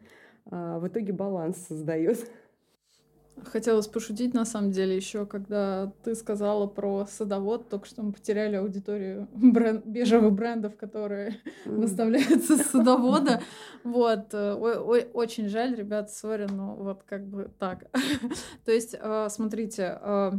А, 0.51 0.79
в 0.79 0.89
итоге 0.89 1.13
баланс 1.13 1.59
создает. 1.69 2.31
Хотелось 3.45 3.87
пошутить, 3.87 4.35
на 4.35 4.45
самом 4.45 4.73
деле, 4.73 4.97
еще 4.97 5.25
когда 5.27 5.93
ты 6.03 6.15
сказала 6.15 6.67
про 6.67 7.07
садовод, 7.07 7.69
только 7.69 7.87
что 7.87 8.03
мы 8.03 8.13
потеряли 8.13 8.57
аудиторию 8.57 9.29
бренд, 9.35 9.87
бежевых 9.87 10.33
брендов, 10.33 10.77
которые 10.77 11.37
mm. 11.65 11.77
выставляются 11.77 12.57
с 12.57 12.63
садовода. 12.67 13.41
Вот. 13.85 14.35
Э, 14.35 14.55
очень 14.55 15.49
жаль, 15.49 15.75
ребят, 15.75 16.11
сори, 16.11 16.47
но 16.51 16.75
вот 16.75 17.05
как 17.05 17.27
бы 17.27 17.51
так. 17.59 17.87
То 18.65 18.73
есть, 18.73 18.97
э, 18.99 19.29
смотрите, 19.31 19.99
э, 20.01 20.33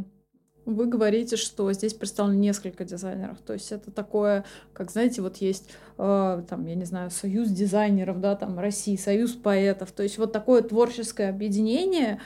вы 0.74 0.86
говорите, 0.86 1.36
что 1.36 1.72
здесь 1.72 1.94
представлено 1.94 2.38
несколько 2.38 2.84
дизайнеров. 2.84 3.38
То 3.38 3.52
есть 3.52 3.72
это 3.72 3.90
такое, 3.90 4.44
как 4.72 4.90
знаете, 4.90 5.22
вот 5.22 5.36
есть 5.36 5.70
там, 5.96 6.66
я 6.66 6.74
не 6.74 6.84
знаю, 6.84 7.10
союз 7.10 7.48
дизайнеров, 7.48 8.20
да, 8.20 8.36
там 8.36 8.58
России, 8.58 8.96
союз 8.96 9.32
поэтов. 9.32 9.92
То 9.92 10.02
есть 10.02 10.18
вот 10.18 10.32
такое 10.32 10.62
творческое 10.62 11.28
объединение, 11.28 12.20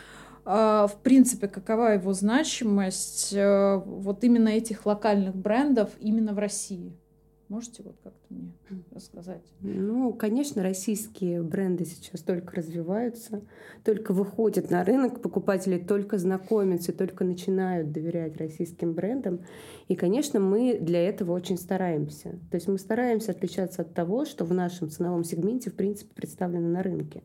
а, 0.45 0.87
в 0.87 0.97
принципе, 0.97 1.49
какова 1.49 1.95
его 1.95 2.13
значимость 2.13 3.33
э, 3.33 3.77
вот 3.85 4.25
именно 4.25 4.51
этих 4.51 4.85
локальных 4.85 5.35
брендов 5.35 5.91
именно 6.01 6.35
в 6.35 6.39
России? 6.39 6.93
Можете 7.49 7.83
вот 7.83 7.97
как-то 8.03 8.35
мне 8.35 8.53
рассказать? 8.91 9.43
Ну, 9.61 10.15
конечно, 10.15 10.63
российские 10.63 11.43
бренды 11.43 11.85
сейчас 11.85 12.23
только 12.23 12.57
развиваются, 12.57 13.43
только 13.85 14.13
выходят 14.13 14.71
на 14.71 14.83
рынок, 14.83 15.21
покупатели 15.21 15.79
только 15.79 16.17
знакомятся, 16.17 16.93
только 16.93 17.25
начинают 17.25 17.93
доверять 17.93 18.39
российским 18.39 18.95
брендам. 18.95 19.41
И, 19.89 19.95
конечно, 19.95 20.41
мы 20.41 20.79
для 20.81 21.07
этого 21.07 21.33
очень 21.33 21.59
стараемся. 21.59 22.31
То 22.51 22.55
есть 22.55 22.67
мы 22.67 22.79
стараемся 22.79 23.33
отличаться 23.33 23.83
от 23.83 23.93
того, 23.93 24.25
что 24.25 24.47
в 24.47 24.55
нашем 24.55 24.89
ценовом 24.89 25.23
сегменте, 25.23 25.71
в 25.71 25.75
принципе, 25.75 26.15
представлено 26.15 26.69
на 26.69 26.83
рынке. 26.83 27.23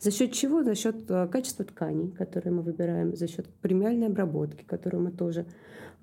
За 0.00 0.10
счет 0.10 0.32
чего? 0.32 0.62
За 0.62 0.74
счет 0.74 0.96
э, 1.08 1.28
качества 1.30 1.64
тканей, 1.64 2.10
которые 2.10 2.52
мы 2.52 2.62
выбираем, 2.62 3.14
за 3.14 3.28
счет 3.28 3.46
премиальной 3.60 4.06
обработки, 4.06 4.64
которую 4.64 5.04
мы 5.04 5.10
тоже 5.10 5.44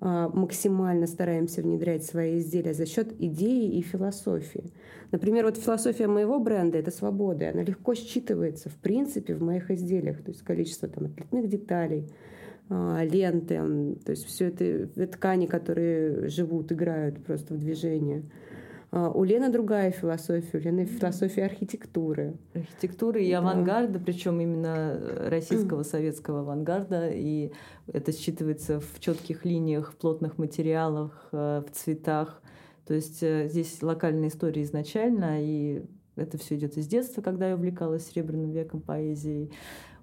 а, 0.00 0.28
максимально 0.28 1.08
стараемся 1.08 1.60
внедрять 1.60 2.04
в 2.04 2.06
свои 2.06 2.38
изделия 2.38 2.72
за 2.72 2.86
счет 2.86 3.12
идеи 3.18 3.76
и 3.76 3.82
философии. 3.82 4.72
Например, 5.10 5.44
вот 5.46 5.56
философия 5.56 6.06
моего 6.06 6.38
бренда– 6.38 6.78
это 6.78 6.92
свобода. 6.92 7.50
Она 7.50 7.64
легко 7.64 7.94
считывается, 7.94 8.68
в 8.68 8.76
принципе, 8.76 9.34
в 9.34 9.42
моих 9.42 9.72
изделиях. 9.72 10.22
То 10.22 10.30
есть 10.30 10.42
количество 10.42 10.88
там, 10.88 11.06
отлетных 11.06 11.48
деталей, 11.48 12.08
а, 12.68 13.02
ленты, 13.02 13.56
то 14.04 14.12
есть 14.12 14.26
все 14.26 14.46
это 14.46 15.08
ткани, 15.08 15.46
которые 15.46 16.28
живут, 16.28 16.70
играют 16.70 17.24
просто 17.24 17.54
в 17.54 17.58
а, 17.58 18.22
у 18.90 19.22
Лены 19.24 19.50
другая 19.50 19.90
философия, 19.90 20.58
у 20.58 20.60
Лены 20.60 20.86
философия 20.86 21.44
архитектуры. 21.44 22.38
Архитектуры 22.54 23.22
и 23.22 23.30
да. 23.30 23.38
авангарда, 23.38 23.98
причем 23.98 24.40
именно 24.40 24.98
российского 25.28 25.82
советского 25.84 26.40
авангарда. 26.40 27.10
И 27.10 27.52
это 27.86 28.12
считывается 28.12 28.80
в 28.80 28.98
четких 29.00 29.44
линиях, 29.44 29.92
в 29.92 29.96
плотных 29.96 30.38
материалах, 30.38 31.28
э, 31.32 31.62
в 31.66 31.70
цветах. 31.72 32.42
То 32.86 32.94
есть 32.94 33.22
э, 33.22 33.48
здесь 33.48 33.82
локальная 33.82 34.28
история 34.28 34.62
изначально, 34.62 35.42
и 35.42 35.84
это 36.16 36.38
все 36.38 36.56
идет 36.56 36.78
из 36.78 36.86
детства, 36.86 37.20
когда 37.20 37.48
я 37.48 37.54
увлекалась 37.54 38.06
серебряным 38.06 38.50
веком 38.50 38.80
поэзией. 38.80 39.52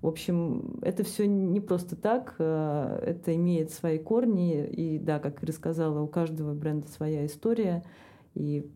В 0.02 0.08
общем, 0.08 0.78
это 0.84 1.04
все 1.04 1.26
не 1.26 1.60
просто 1.60 1.96
так, 1.96 2.36
э, 2.38 3.00
это 3.04 3.36
имеет 3.36 3.72
свои 3.72 3.98
корни, 3.98 4.64
и 4.68 5.00
да, 5.00 5.18
как 5.18 5.42
и 5.42 5.48
рассказала, 5.48 6.02
у 6.02 6.08
каждого 6.08 6.54
бренда 6.54 6.88
своя 6.88 7.26
история. 7.26 7.84
И 8.36 8.72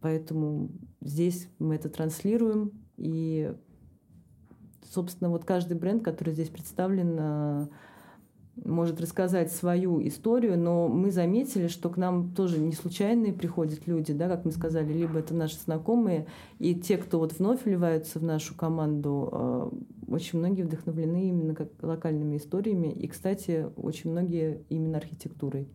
поэтому 0.00 0.70
здесь 1.00 1.48
мы 1.58 1.76
это 1.76 1.88
транслируем. 1.88 2.72
И, 2.96 3.54
собственно, 4.92 5.30
вот 5.30 5.44
каждый 5.44 5.76
бренд, 5.76 6.04
который 6.04 6.34
здесь 6.34 6.50
представлен, 6.50 7.16
э, 7.18 7.68
может 8.64 9.00
рассказать 9.00 9.52
свою 9.52 10.06
историю, 10.06 10.58
но 10.58 10.88
мы 10.88 11.10
заметили, 11.10 11.68
что 11.68 11.90
к 11.90 11.96
нам 11.96 12.34
тоже 12.34 12.58
не 12.58 12.72
случайные 12.72 13.32
приходят 13.32 13.86
люди, 13.86 14.12
да, 14.12 14.28
как 14.28 14.44
мы 14.44 14.52
сказали, 14.52 14.92
либо 14.92 15.18
это 15.18 15.34
наши 15.34 15.56
знакомые, 15.56 16.26
и 16.58 16.74
те, 16.74 16.96
кто 16.96 17.18
вот 17.18 17.38
вновь 17.38 17.64
вливаются 17.64 18.18
в 18.18 18.24
нашу 18.24 18.56
команду, 18.56 19.28
э, 19.30 19.70
очень 20.08 20.38
многие 20.38 20.62
вдохновлены 20.62 21.28
именно 21.28 21.54
как 21.54 21.68
локальными 21.82 22.36
историями, 22.36 22.88
и, 22.88 23.06
кстати, 23.06 23.66
очень 23.76 24.10
многие 24.10 24.64
именно 24.68 24.98
архитектурой. 24.98 25.68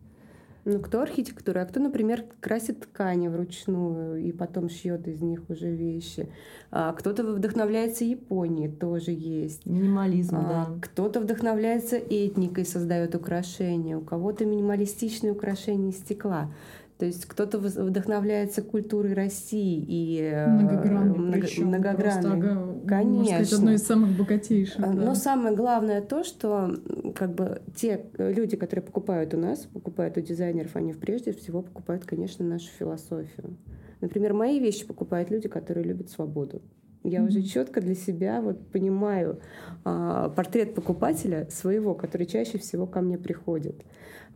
Ну, 0.66 0.80
кто 0.80 1.02
архитектура, 1.02 1.60
а 1.60 1.66
кто, 1.66 1.78
например, 1.78 2.24
красит 2.40 2.80
ткани 2.80 3.28
вручную 3.28 4.24
и 4.24 4.32
потом 4.32 4.70
шьет 4.70 5.06
из 5.06 5.20
них 5.20 5.42
уже 5.50 5.70
вещи. 5.70 6.30
А 6.70 6.92
кто-то 6.94 7.22
вдохновляется 7.22 8.04
Японией, 8.04 8.70
тоже 8.70 9.10
есть. 9.10 9.66
Минимализм, 9.66 10.36
а, 10.36 10.40
да. 10.40 10.78
Кто-то 10.80 11.20
вдохновляется 11.20 11.96
этникой, 11.96 12.64
создает 12.64 13.14
украшения. 13.14 13.98
У 13.98 14.00
кого-то 14.00 14.46
минималистичные 14.46 15.32
украшения 15.32 15.90
из 15.90 15.98
стекла. 15.98 16.50
То 16.98 17.06
есть 17.06 17.26
кто-то 17.26 17.58
вдохновляется 17.58 18.62
культурой 18.62 19.14
России 19.14 19.84
и 19.86 20.20
э, 20.22 20.46
многогранной, 20.46 21.18
много, 21.18 21.46
многогранной. 21.58 22.40
Просто, 22.40 22.78
Конечно. 22.86 23.34
Сказать, 23.34 23.52
одной 23.52 23.74
из 23.74 23.82
самых 23.86 24.16
богатейших. 24.16 24.78
А, 24.78 24.92
да. 24.92 24.92
Но 24.92 25.14
самое 25.16 25.56
главное 25.56 26.00
то, 26.02 26.22
что 26.22 26.76
как 27.16 27.34
бы 27.34 27.62
те 27.74 28.06
люди, 28.16 28.56
которые 28.56 28.84
покупают 28.84 29.34
у 29.34 29.38
нас, 29.38 29.60
покупают 29.72 30.16
у 30.18 30.20
дизайнеров, 30.20 30.76
они 30.76 30.92
прежде 30.92 31.32
всего 31.32 31.62
покупают, 31.62 32.04
конечно, 32.04 32.44
нашу 32.44 32.68
философию. 32.78 33.56
Например, 34.00 34.32
мои 34.32 34.60
вещи 34.60 34.86
покупают 34.86 35.30
люди, 35.30 35.48
которые 35.48 35.84
любят 35.84 36.10
свободу. 36.10 36.62
Я 37.02 37.20
mm-hmm. 37.20 37.28
уже 37.28 37.42
четко 37.42 37.80
для 37.80 37.94
себя 37.94 38.40
вот 38.40 38.66
понимаю 38.68 39.40
а, 39.84 40.30
портрет 40.30 40.74
покупателя 40.74 41.46
своего, 41.50 41.94
который 41.94 42.26
чаще 42.26 42.58
всего 42.58 42.86
ко 42.86 43.00
мне 43.02 43.18
приходит. 43.18 43.84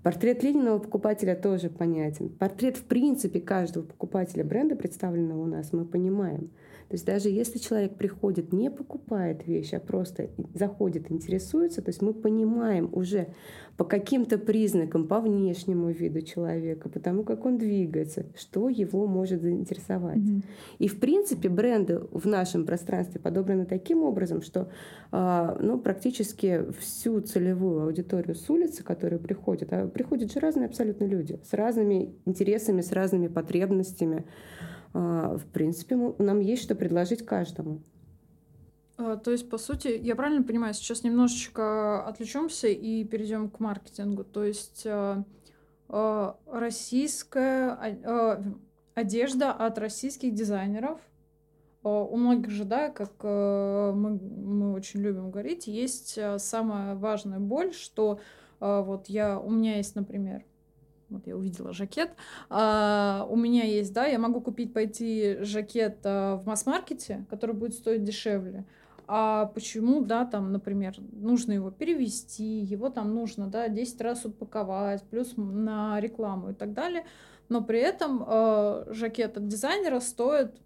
Портрет 0.02 0.42
Ленина 0.42 0.78
покупателя 0.78 1.34
тоже 1.34 1.68
понятен. 1.70 2.28
Портрет, 2.28 2.76
в 2.76 2.84
принципе, 2.84 3.40
каждого 3.40 3.84
покупателя 3.84 4.44
бренда, 4.44 4.76
представленного 4.76 5.42
у 5.42 5.46
нас, 5.46 5.72
мы 5.72 5.84
понимаем. 5.84 6.50
То 6.88 6.94
есть 6.94 7.04
даже 7.04 7.28
если 7.28 7.58
человек 7.58 7.96
приходит, 7.96 8.52
не 8.52 8.70
покупает 8.70 9.46
вещь, 9.46 9.74
а 9.74 9.80
просто 9.80 10.30
заходит, 10.54 11.10
интересуется, 11.10 11.82
то 11.82 11.90
есть 11.90 12.00
мы 12.00 12.14
понимаем 12.14 12.88
уже 12.92 13.28
по 13.76 13.84
каким-то 13.84 14.38
признакам, 14.38 15.06
по 15.06 15.20
внешнему 15.20 15.90
виду 15.90 16.22
человека, 16.22 16.88
по 16.88 16.98
тому, 16.98 17.24
как 17.24 17.44
он 17.44 17.58
двигается, 17.58 18.26
что 18.36 18.70
его 18.70 19.06
может 19.06 19.42
заинтересовать. 19.42 20.16
Mm-hmm. 20.16 20.44
И 20.78 20.88
в 20.88 20.98
принципе 20.98 21.50
бренды 21.50 22.00
в 22.10 22.26
нашем 22.26 22.64
пространстве 22.64 23.20
подобраны 23.20 23.66
таким 23.66 24.02
образом, 24.02 24.40
что 24.40 24.70
а, 25.12 25.58
ну, 25.60 25.78
практически 25.78 26.64
всю 26.80 27.20
целевую 27.20 27.82
аудиторию 27.82 28.34
с 28.34 28.48
улицы, 28.48 28.82
которые 28.82 29.20
приходят, 29.20 29.72
а 29.72 29.86
приходят 29.86 30.32
же 30.32 30.40
разные 30.40 30.66
абсолютно 30.66 31.04
люди, 31.04 31.38
с 31.48 31.52
разными 31.52 32.14
интересами, 32.24 32.80
с 32.80 32.92
разными 32.92 33.28
потребностями, 33.28 34.24
в 34.92 35.42
принципе, 35.52 35.96
нам 36.18 36.40
есть 36.40 36.62
что 36.62 36.74
предложить 36.74 37.24
каждому. 37.24 37.82
А, 38.98 39.16
то 39.16 39.30
есть, 39.30 39.48
по 39.48 39.58
сути, 39.58 39.98
я 40.02 40.16
правильно 40.16 40.42
понимаю, 40.42 40.74
сейчас 40.74 41.04
немножечко 41.04 42.04
отвлечемся 42.04 42.68
и 42.68 43.04
перейдем 43.04 43.48
к 43.48 43.60
маркетингу. 43.60 44.24
То 44.24 44.44
есть 44.44 44.86
а, 44.86 45.24
российская 46.46 47.78
одежда 48.94 49.52
от 49.52 49.78
российских 49.78 50.34
дизайнеров. 50.34 51.00
У 51.84 52.16
многих 52.16 52.50
же, 52.50 52.64
да, 52.64 52.90
как 52.90 53.22
мы, 53.22 54.18
мы 54.20 54.72
очень 54.72 55.00
любим 55.00 55.30
говорить, 55.30 55.68
есть 55.68 56.18
самая 56.38 56.96
важная 56.96 57.38
боль, 57.38 57.72
что 57.72 58.20
вот 58.58 59.08
я, 59.08 59.38
у 59.38 59.48
меня 59.48 59.76
есть, 59.76 59.94
например, 59.94 60.44
вот 61.10 61.26
я 61.26 61.36
увидела 61.36 61.72
жакет. 61.72 62.10
А, 62.50 63.26
у 63.28 63.36
меня 63.36 63.64
есть, 63.64 63.92
да, 63.92 64.06
я 64.06 64.18
могу 64.18 64.40
купить, 64.40 64.72
пойти 64.72 65.38
жакет 65.40 65.98
а, 66.04 66.36
в 66.36 66.46
масс-маркете, 66.46 67.26
который 67.30 67.54
будет 67.54 67.74
стоить 67.74 68.04
дешевле. 68.04 68.66
А 69.06 69.46
почему, 69.46 70.02
да, 70.02 70.26
там, 70.26 70.52
например, 70.52 70.96
нужно 71.12 71.52
его 71.52 71.70
перевести, 71.70 72.60
его 72.60 72.90
там 72.90 73.14
нужно, 73.14 73.46
да, 73.46 73.68
10 73.68 74.00
раз 74.02 74.26
упаковать, 74.26 75.02
плюс 75.04 75.32
на 75.36 75.98
рекламу 75.98 76.50
и 76.50 76.54
так 76.54 76.74
далее. 76.74 77.04
Но 77.48 77.62
при 77.64 77.80
этом 77.80 78.22
э, 78.26 78.84
жакет 78.90 79.38
от 79.38 79.48
дизайнера 79.48 80.00
стоит, 80.00 80.60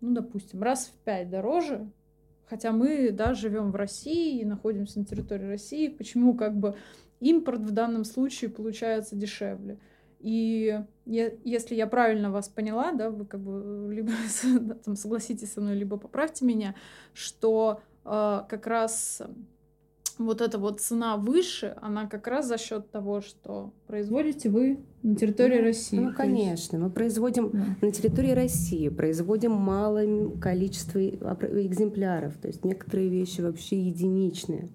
ну, 0.00 0.14
допустим, 0.14 0.62
раз 0.62 0.86
в 0.86 1.04
5 1.04 1.28
дороже, 1.28 1.90
хотя 2.46 2.72
мы, 2.72 3.10
да, 3.10 3.34
живем 3.34 3.70
в 3.70 3.76
России 3.76 4.40
и 4.40 4.46
находимся 4.46 4.98
на 4.98 5.04
территории 5.04 5.48
России, 5.48 5.88
почему 5.88 6.34
как 6.34 6.56
бы 6.56 6.76
импорт 7.20 7.60
в 7.60 7.70
данном 7.70 8.04
случае 8.04 8.50
получается 8.50 9.16
дешевле. 9.16 9.78
И 10.22 10.80
я, 11.04 11.32
если 11.44 11.74
я 11.74 11.86
правильно 11.86 12.30
вас 12.30 12.48
поняла, 12.48 12.92
да, 12.92 13.10
вы 13.10 13.26
как 13.26 13.40
бы 13.40 13.92
либо 13.92 14.12
там, 14.84 14.96
согласитесь 14.96 15.52
со 15.52 15.60
мной, 15.60 15.74
либо 15.74 15.96
поправьте 15.96 16.44
меня, 16.44 16.74
что 17.12 17.80
э, 18.04 18.42
как 18.48 18.66
раз 18.68 19.22
вот 20.18 20.40
эта 20.40 20.58
вот 20.58 20.80
цена 20.80 21.16
выше, 21.16 21.74
она 21.80 22.06
как 22.06 22.28
раз 22.28 22.46
за 22.46 22.58
счет 22.58 22.90
того, 22.90 23.20
что 23.20 23.72
производите 23.86 24.48
вы 24.48 24.78
на 25.02 25.16
территории 25.16 25.58
ну, 25.58 25.64
России. 25.64 25.96
Ну, 25.98 26.14
конечно, 26.14 26.78
мы 26.78 26.90
производим 26.90 27.50
да. 27.52 27.64
на 27.80 27.90
территории 27.90 28.32
России, 28.32 28.88
производим 28.88 29.52
малое 29.52 30.30
количество 30.38 31.00
экземпляров, 31.00 32.36
то 32.36 32.46
есть 32.46 32.64
некоторые 32.64 33.08
вещи 33.08 33.40
вообще 33.40 33.80
единичные 33.80 34.68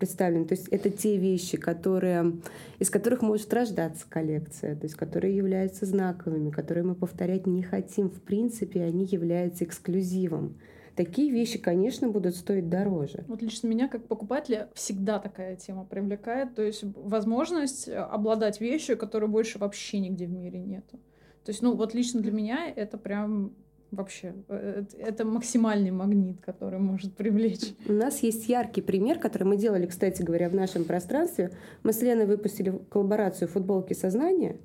представлены. 0.00 0.46
То 0.46 0.54
есть 0.54 0.66
это 0.68 0.90
те 0.90 1.16
вещи, 1.16 1.56
которые, 1.56 2.32
из 2.80 2.90
которых 2.90 3.22
может 3.22 3.54
рождаться 3.54 4.04
коллекция, 4.08 4.74
то 4.74 4.84
есть 4.84 4.96
которые 4.96 5.36
являются 5.36 5.86
знаковыми, 5.86 6.50
которые 6.50 6.82
мы 6.84 6.96
повторять 6.96 7.46
не 7.46 7.62
хотим. 7.62 8.10
В 8.10 8.20
принципе, 8.22 8.82
они 8.82 9.04
являются 9.04 9.64
эксклюзивом. 9.64 10.58
Такие 10.96 11.30
вещи, 11.30 11.58
конечно, 11.58 12.08
будут 12.08 12.34
стоить 12.34 12.68
дороже. 12.68 13.24
Вот 13.28 13.40
лично 13.42 13.68
меня, 13.68 13.88
как 13.88 14.06
покупателя, 14.06 14.68
всегда 14.74 15.18
такая 15.18 15.56
тема 15.56 15.84
привлекает. 15.84 16.54
То 16.54 16.62
есть 16.62 16.82
возможность 16.82 17.88
обладать 17.88 18.60
вещью, 18.60 18.98
которой 18.98 19.28
больше 19.28 19.58
вообще 19.58 20.00
нигде 20.00 20.26
в 20.26 20.30
мире 20.30 20.58
нету. 20.58 20.98
То 21.44 21.52
есть, 21.52 21.62
ну, 21.62 21.74
вот 21.74 21.94
лично 21.94 22.20
для 22.20 22.32
меня 22.32 22.68
это 22.74 22.98
прям 22.98 23.54
вообще. 23.90 24.34
Э, 24.48 24.84
это 24.98 25.24
максимальный 25.24 25.90
магнит, 25.90 26.40
который 26.40 26.78
может 26.78 27.14
привлечь. 27.14 27.74
У 27.86 27.92
нас 27.92 28.22
есть 28.22 28.48
яркий 28.48 28.82
пример, 28.82 29.18
который 29.18 29.44
мы 29.44 29.56
делали, 29.56 29.86
кстати 29.86 30.22
говоря, 30.22 30.48
в 30.48 30.54
нашем 30.54 30.84
пространстве. 30.84 31.52
Мы 31.82 31.92
с 31.92 32.02
Леной 32.02 32.26
выпустили 32.26 32.80
коллаборацию 32.90 33.48
футболки 33.48 33.92
сознания. 33.92 34.56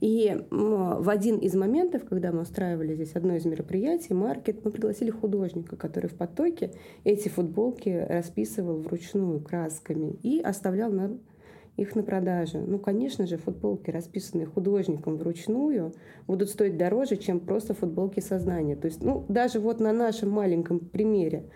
И 0.00 0.44
в 0.50 1.08
один 1.08 1.38
из 1.38 1.54
моментов, 1.54 2.04
когда 2.06 2.30
мы 2.30 2.42
устраивали 2.42 2.94
здесь 2.94 3.12
одно 3.14 3.36
из 3.36 3.46
мероприятий, 3.46 4.12
маркет, 4.12 4.62
мы 4.64 4.70
пригласили 4.70 5.10
художника, 5.10 5.76
который 5.76 6.08
в 6.08 6.14
потоке 6.14 6.72
эти 7.04 7.28
футболки 7.28 7.88
расписывал 7.88 8.78
вручную 8.80 9.40
красками 9.40 10.18
и 10.22 10.40
оставлял 10.40 10.92
нам 10.92 11.20
их 11.76 11.94
на 11.94 12.02
продаже. 12.02 12.58
Ну, 12.58 12.78
конечно 12.78 13.26
же, 13.26 13.36
футболки, 13.36 13.90
расписанные 13.90 14.46
художником 14.46 15.16
вручную, 15.16 15.94
будут 16.26 16.50
стоить 16.50 16.76
дороже, 16.76 17.16
чем 17.16 17.40
просто 17.40 17.74
футболки 17.74 18.20
сознания. 18.20 18.76
То 18.76 18.86
есть, 18.86 19.02
ну, 19.02 19.24
даже 19.28 19.60
вот 19.60 19.80
на 19.80 19.92
нашем 19.92 20.30
маленьком 20.30 20.80
примере. 20.80 21.50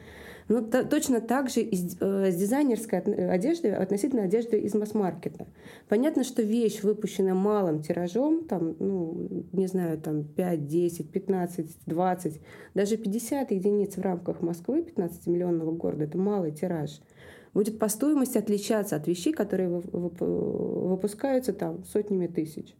Ну, 0.48 0.62
то, 0.62 0.84
точно 0.84 1.20
так 1.20 1.48
же 1.48 1.60
и 1.60 1.76
с, 1.76 1.96
э, 2.00 2.32
с 2.32 2.34
дизайнерской 2.34 2.98
одеждой 2.98 3.72
относительно 3.72 4.24
одежды 4.24 4.58
из 4.58 4.74
масс-маркета. 4.74 5.46
Понятно, 5.88 6.24
что 6.24 6.42
вещь, 6.42 6.82
выпущенная 6.82 7.34
малым 7.34 7.82
тиражом, 7.82 8.44
там, 8.48 8.74
ну, 8.80 9.46
не 9.52 9.68
знаю, 9.68 9.98
там 9.98 10.24
5, 10.24 10.66
10, 10.66 11.12
15, 11.12 11.76
20, 11.86 12.40
даже 12.74 12.96
50 12.96 13.52
единиц 13.52 13.96
в 13.96 14.00
рамках 14.00 14.42
Москвы, 14.42 14.80
15-миллионного 14.80 15.70
города, 15.70 16.04
это 16.04 16.18
малый 16.18 16.50
тираж– 16.50 17.00
будет 17.54 17.78
по 17.78 17.88
стоимости 17.88 18.38
отличаться 18.38 18.96
от 18.96 19.06
вещей, 19.06 19.32
которые 19.32 19.68
выпускаются 19.68 21.52
там 21.52 21.84
сотнями 21.84 22.26
тысяч. 22.26 22.74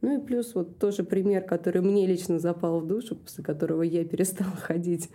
Ну 0.00 0.18
и 0.18 0.24
плюс 0.24 0.54
вот 0.54 0.78
тоже 0.78 1.04
пример, 1.04 1.42
который 1.42 1.82
мне 1.82 2.06
лично 2.06 2.38
запал 2.38 2.80
в 2.80 2.86
душу, 2.86 3.16
после 3.16 3.44
которого 3.44 3.82
я 3.82 4.04
перестала 4.04 4.56
ходить 4.60 5.10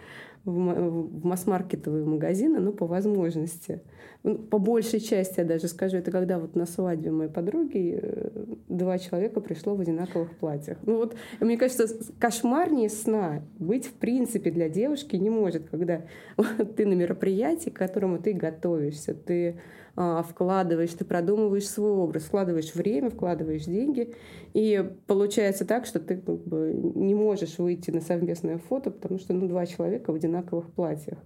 в 0.45 1.26
масс-маркетовые 1.26 2.06
магазины, 2.06 2.60
ну, 2.60 2.71
по 2.71 2.86
возможности. 2.86 3.82
Ну, 4.21 4.38
по 4.38 4.60
большей 4.60 5.00
части, 5.00 5.39
я 5.39 5.45
даже 5.45 5.67
скажу, 5.67 5.98
это 5.98 6.12
когда 6.12 6.38
вот 6.38 6.56
на 6.56 6.67
свадьбе 6.67 7.10
моей 7.10 7.32
подруги 7.32 8.00
э, 8.00 8.30
два 8.69 9.00
человека 9.00 9.41
пришло 9.41 9.76
в 9.76 9.82
одинаковых 9.82 10.36
платьях. 10.38 10.78
Ну 10.84 10.98
вот, 10.98 11.15
мне 11.39 11.58
кажется, 11.58 11.88
кошмарнее 12.19 12.89
сна 12.89 13.41
быть 13.58 13.88
в 13.88 13.93
принципе 13.93 14.52
для 14.52 14.69
девушки 14.69 15.15
не 15.15 15.32
может, 15.32 15.69
когда 15.69 16.04
ты 16.78 16.86
на 16.86 16.93
мероприятии, 16.93 17.71
к 17.71 17.78
которому 17.78 18.19
ты 18.19 18.34
готовишься, 18.34 19.15
ты 19.15 19.60
вкладываешь, 19.95 20.91
ты 20.91 21.05
продумываешь 21.05 21.67
свой 21.67 21.91
образ, 21.91 22.23
вкладываешь 22.23 22.75
время, 22.75 23.10
вкладываешь 23.10 23.63
деньги, 23.63 24.13
и 24.53 24.91
получается 25.08 25.65
так, 25.65 25.86
что 25.86 25.99
ты 25.99 26.17
как 26.17 26.43
бы 26.43 26.73
не 26.73 27.15
можешь 27.15 27.58
выйти 27.58 27.91
на 27.91 28.01
совместное 28.01 28.58
фото, 28.58 28.91
потому 28.91 29.19
что 29.19 29.34
ну, 29.34 29.47
два 29.47 29.65
человека 29.65 30.12
в 30.12 30.15
одинаковых 30.15 30.71
платьях. 30.71 31.17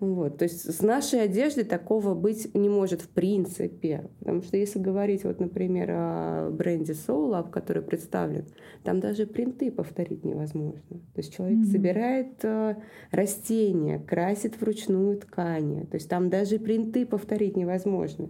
Вот. 0.00 0.38
То 0.38 0.44
есть 0.44 0.72
с 0.72 0.80
нашей 0.80 1.22
одеждой 1.22 1.64
такого 1.64 2.14
быть 2.14 2.54
не 2.54 2.68
может 2.68 3.02
в 3.02 3.08
принципе. 3.08 4.08
Потому 4.20 4.42
что 4.42 4.56
если 4.56 4.78
говорить, 4.78 5.24
вот, 5.24 5.40
например, 5.40 5.90
о 5.90 6.50
бренде 6.50 6.92
Soul 6.92 7.32
Lab, 7.32 7.50
который 7.50 7.82
представлен, 7.82 8.46
там 8.84 9.00
даже 9.00 9.26
принты 9.26 9.72
повторить 9.72 10.24
невозможно. 10.24 10.80
То 10.88 11.18
есть 11.18 11.34
человек 11.34 11.58
mm-hmm. 11.58 11.72
собирает 11.72 12.44
э, 12.44 12.76
растения, 13.10 13.98
красит 13.98 14.60
вручную 14.60 15.18
ткани. 15.18 15.84
То 15.86 15.96
есть 15.96 16.08
там 16.08 16.30
даже 16.30 16.58
принты 16.58 17.04
повторить 17.04 17.56
невозможно. 17.56 18.28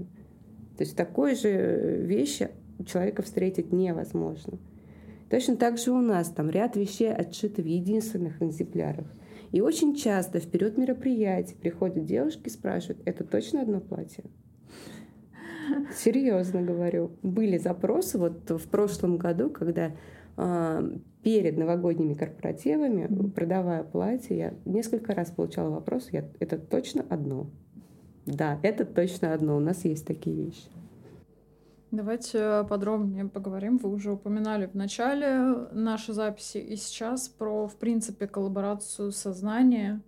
То 0.79 0.85
есть 0.85 0.97
такой 0.97 1.35
же 1.35 2.03
вещи 2.03 2.49
у 2.79 2.85
человека 2.85 3.23
встретить 3.23 3.73
невозможно. 3.73 4.59
Точно 5.29 5.57
так 5.57 5.77
же 5.77 5.91
у 5.91 6.01
нас 6.01 6.31
там 6.31 6.49
ряд 6.49 6.77
вещей 6.77 7.13
отшиты 7.13 7.63
в 7.63 7.67
единственных 7.67 8.41
экземплярах. 8.41 9.07
И 9.53 9.61
очень 9.61 9.95
часто 9.95 10.41
вперед 10.41 10.77
мероприятий 10.77 11.55
приходят 11.55 12.05
девушки 12.05 12.47
и 12.47 12.51
спрашивают, 12.51 13.01
это 13.07 13.25
точно 13.25 13.63
одно 13.63 13.81
платье? 13.81 14.25
Серьезно 15.95 16.63
говорю. 16.63 17.13
Были 17.23 17.59
запросы 17.59 18.19
вот 18.19 18.51
в 18.51 18.69
прошлом 18.69 19.17
году, 19.17 19.51
когда 19.51 19.93
э, 20.37 20.97
перед 21.23 21.59
новогодними 21.59 22.15
корпоративами, 22.15 23.31
продавая 23.31 23.83
платье, 23.83 24.37
я 24.37 24.55
несколько 24.65 25.15
раз 25.15 25.31
получала 25.31 25.71
вопрос, 25.71 26.09
я, 26.11 26.25
это 26.41 26.59
точно 26.59 27.05
одно? 27.09 27.51
Да, 28.27 28.59
это 28.63 28.85
точно 28.85 29.33
одно. 29.33 29.57
У 29.57 29.61
нас 29.61 29.85
есть 29.85 30.07
такие 30.07 30.37
вещи. 30.37 30.69
Давайте 31.91 32.67
подробнее 32.69 33.25
поговорим. 33.27 33.79
Вы 33.79 33.91
уже 33.91 34.13
упоминали 34.13 34.67
в 34.67 34.75
начале 34.75 35.39
нашей 35.73 36.13
записи 36.13 36.59
и 36.59 36.77
сейчас 36.77 37.29
про, 37.29 37.67
в 37.67 37.77
принципе, 37.77 38.27
коллаборацию 38.27 39.11
сознания. 39.11 40.03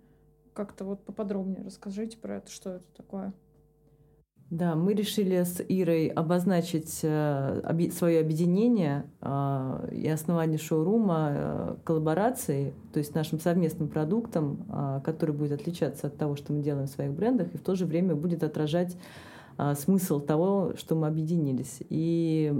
Как-то 0.53 0.85
вот 0.85 1.05
поподробнее 1.05 1.62
расскажите 1.64 2.19
про 2.19 2.37
это, 2.37 2.51
что 2.51 2.71
это 2.71 2.85
такое. 2.95 3.33
Да, 4.51 4.75
мы 4.75 4.95
решили 4.95 5.45
с 5.45 5.62
Ирой 5.69 6.09
обозначить 6.09 7.01
э, 7.05 7.90
свое 7.93 8.21
объединение 8.21 9.05
э, 9.21 9.88
и 9.93 10.09
основание 10.09 10.59
шоурума 10.59 11.31
э, 11.33 11.77
коллаборацией, 11.85 12.75
то 12.93 12.99
есть 12.99 13.14
нашим 13.14 13.38
совместным 13.38 13.88
продуктом, 13.88 15.01
который 15.05 15.37
будет 15.37 15.53
отличаться 15.53 16.09
от 16.09 16.16
того, 16.16 16.35
что 16.35 16.53
мы 16.53 16.62
делаем 16.62 16.88
в 16.88 16.90
своих 16.90 17.12
брендах, 17.12 17.55
и 17.55 17.59
в 17.59 17.62
то 17.62 17.77
же 17.77 17.87
время 17.87 18.16
будет 18.16 18.43
отражать 18.43 18.97
смысл 19.75 20.20
того, 20.20 20.73
что 20.77 20.94
мы 20.94 21.07
объединились. 21.07 21.79
И 21.88 22.53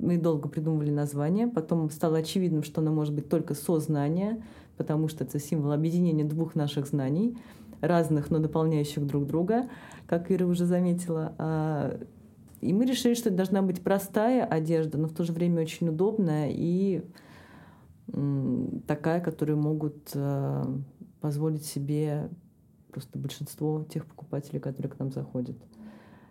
мы 0.00 0.18
долго 0.18 0.48
придумывали 0.48 0.90
название, 0.90 1.46
потом 1.48 1.90
стало 1.90 2.18
очевидным, 2.18 2.62
что 2.62 2.80
оно 2.80 2.92
может 2.92 3.14
быть 3.14 3.28
только 3.28 3.54
сознание, 3.54 4.42
потому 4.76 5.08
что 5.08 5.24
это 5.24 5.38
символ 5.38 5.72
объединения 5.72 6.24
двух 6.24 6.54
наших 6.54 6.86
знаний, 6.86 7.38
разных, 7.80 8.30
но 8.30 8.38
дополняющих 8.38 9.06
друг 9.06 9.26
друга, 9.26 9.68
как 10.06 10.30
Ира 10.30 10.46
уже 10.46 10.66
заметила. 10.66 11.34
А, 11.38 12.00
и 12.60 12.72
мы 12.72 12.86
решили, 12.86 13.14
что 13.14 13.28
это 13.28 13.38
должна 13.38 13.62
быть 13.62 13.82
простая 13.82 14.44
одежда, 14.44 14.98
но 14.98 15.08
в 15.08 15.14
то 15.14 15.24
же 15.24 15.32
время 15.32 15.62
очень 15.62 15.88
удобная 15.88 16.50
и 16.50 17.02
такая, 18.86 19.20
которую 19.20 19.58
могут 19.58 20.10
а, 20.14 20.66
позволить 21.20 21.64
себе 21.64 22.28
просто 22.90 23.18
большинство 23.18 23.84
тех 23.84 24.06
покупателей, 24.06 24.60
которые 24.60 24.90
к 24.90 24.98
нам 24.98 25.10
заходят. 25.10 25.56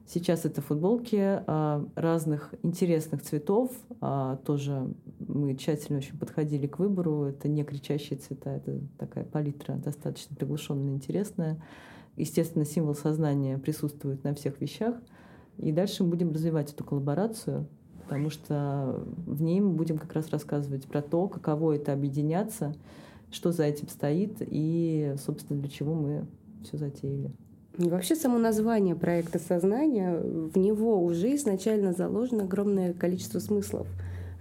Сейчас 0.05 0.43
это 0.45 0.61
футболки 0.61 1.17
а, 1.19 1.87
разных 1.95 2.53
интересных 2.61 3.21
цветов. 3.21 3.71
А, 4.01 4.35
тоже 4.37 4.93
мы 5.19 5.55
тщательно 5.55 5.99
очень 5.99 6.17
подходили 6.17 6.67
к 6.67 6.79
выбору. 6.79 7.23
Это 7.23 7.47
не 7.47 7.63
кричащие 7.63 8.19
цвета, 8.19 8.51
это 8.51 8.81
такая 8.97 9.23
палитра 9.23 9.75
достаточно 9.75 10.35
приглушенная, 10.35 10.93
интересная. 10.93 11.63
Естественно, 12.17 12.65
символ 12.65 12.95
сознания 12.95 13.57
присутствует 13.57 14.23
на 14.23 14.35
всех 14.35 14.59
вещах. 14.59 14.95
И 15.57 15.71
дальше 15.71 16.03
мы 16.03 16.09
будем 16.09 16.31
развивать 16.31 16.73
эту 16.73 16.83
коллаборацию, 16.83 17.67
потому 18.03 18.29
что 18.29 19.03
в 19.25 19.41
ней 19.41 19.61
мы 19.61 19.71
будем 19.71 19.97
как 19.97 20.13
раз 20.13 20.29
рассказывать 20.29 20.85
про 20.85 21.01
то, 21.01 21.27
каково 21.27 21.75
это 21.75 21.93
объединяться, 21.93 22.75
что 23.31 23.51
за 23.51 23.63
этим 23.63 23.87
стоит 23.87 24.37
и, 24.39 25.15
собственно, 25.23 25.59
для 25.59 25.69
чего 25.69 25.93
мы 25.93 26.27
все 26.63 26.77
затеяли. 26.77 27.31
Вообще 27.77 28.15
само 28.15 28.37
название 28.37 28.95
проекта 28.95 29.39
«Сознание», 29.39 30.19
в 30.19 30.57
него 30.57 31.03
уже 31.03 31.35
изначально 31.35 31.91
заложено 31.93 32.43
огромное 32.43 32.93
количество 32.93 33.39
смыслов. 33.39 33.87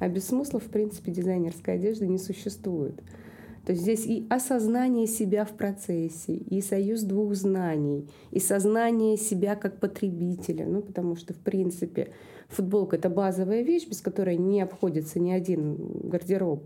А 0.01 0.09
без 0.09 0.27
смыслов, 0.27 0.65
в 0.65 0.69
принципе, 0.69 1.13
дизайнерской 1.13 1.75
одежды 1.75 2.07
не 2.09 2.19
существует. 2.19 3.01
То 3.65 3.73
есть 3.73 3.85
здесь 3.85 4.05
и 4.05 4.27
осознание 4.29 5.07
себя 5.07 5.47
в 5.47 5.53
процессе, 5.53 6.35
и 6.35 6.61
союз 6.61 7.03
двух 7.03 7.35
знаний, 7.35 8.11
и 8.33 8.41
сознание 8.41 9.17
себя 9.17 9.55
как 9.55 9.81
потребителя. 9.81 10.67
Ну, 10.67 10.83
потому 10.83 11.17
что, 11.17 11.33
в 11.33 11.39
принципе, 11.39 12.13
футболка— 12.49 12.97
это 12.99 13.09
базовая 13.09 13.63
вещь, 13.63 13.89
без 13.89 14.03
которой 14.03 14.37
не 14.37 14.61
обходится 14.61 15.21
ни 15.21 15.31
один 15.31 15.77
гардероб. 16.03 16.65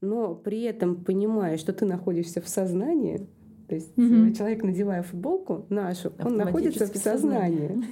Но 0.00 0.34
при 0.34 0.62
этом 0.62 1.04
понимая, 1.04 1.58
что 1.58 1.72
ты 1.72 1.84
находишься 1.84 2.40
в 2.40 2.48
сознании, 2.48 3.26
то 3.68 3.74
есть 3.74 3.92
mm-hmm. 3.96 4.32
человек, 4.32 4.62
надевая 4.62 5.02
футболку 5.02 5.66
нашу, 5.68 6.12
он 6.18 6.36
находится 6.36 6.86
в 6.86 6.96
сознании. 6.96 7.84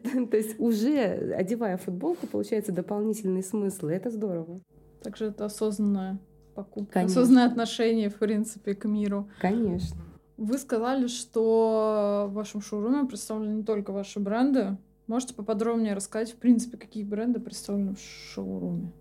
То 0.30 0.36
есть 0.36 0.58
уже 0.58 1.34
одевая 1.36 1.76
футболку, 1.76 2.26
получается 2.26 2.72
дополнительный 2.72 3.42
смысл, 3.42 3.88
и 3.88 3.94
это 3.94 4.10
здорово. 4.10 4.60
Также 5.02 5.26
это 5.26 5.44
осознанная 5.44 6.18
покупка, 6.54 6.94
Конечно. 6.94 7.20
осознанное 7.20 7.46
отношение, 7.46 8.08
в 8.08 8.14
принципе, 8.14 8.74
к 8.74 8.86
миру. 8.86 9.28
Конечно. 9.40 10.00
Вы 10.36 10.56
сказали, 10.58 11.08
что 11.08 12.26
в 12.30 12.34
вашем 12.34 12.60
шоуруме 12.60 13.06
представлены 13.06 13.56
не 13.56 13.62
только 13.62 13.92
ваши 13.92 14.20
бренды. 14.20 14.76
Можете 15.06 15.34
поподробнее 15.34 15.94
рассказать, 15.94 16.32
в 16.32 16.36
принципе, 16.36 16.78
какие 16.78 17.04
бренды 17.04 17.40
представлены 17.40 17.94
в 17.94 18.00
шоуруме? 18.00 18.92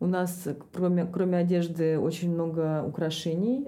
У 0.00 0.06
нас, 0.06 0.46
кроме, 0.72 1.06
кроме 1.06 1.38
одежды, 1.38 1.98
очень 1.98 2.32
много 2.32 2.84
украшений. 2.86 3.66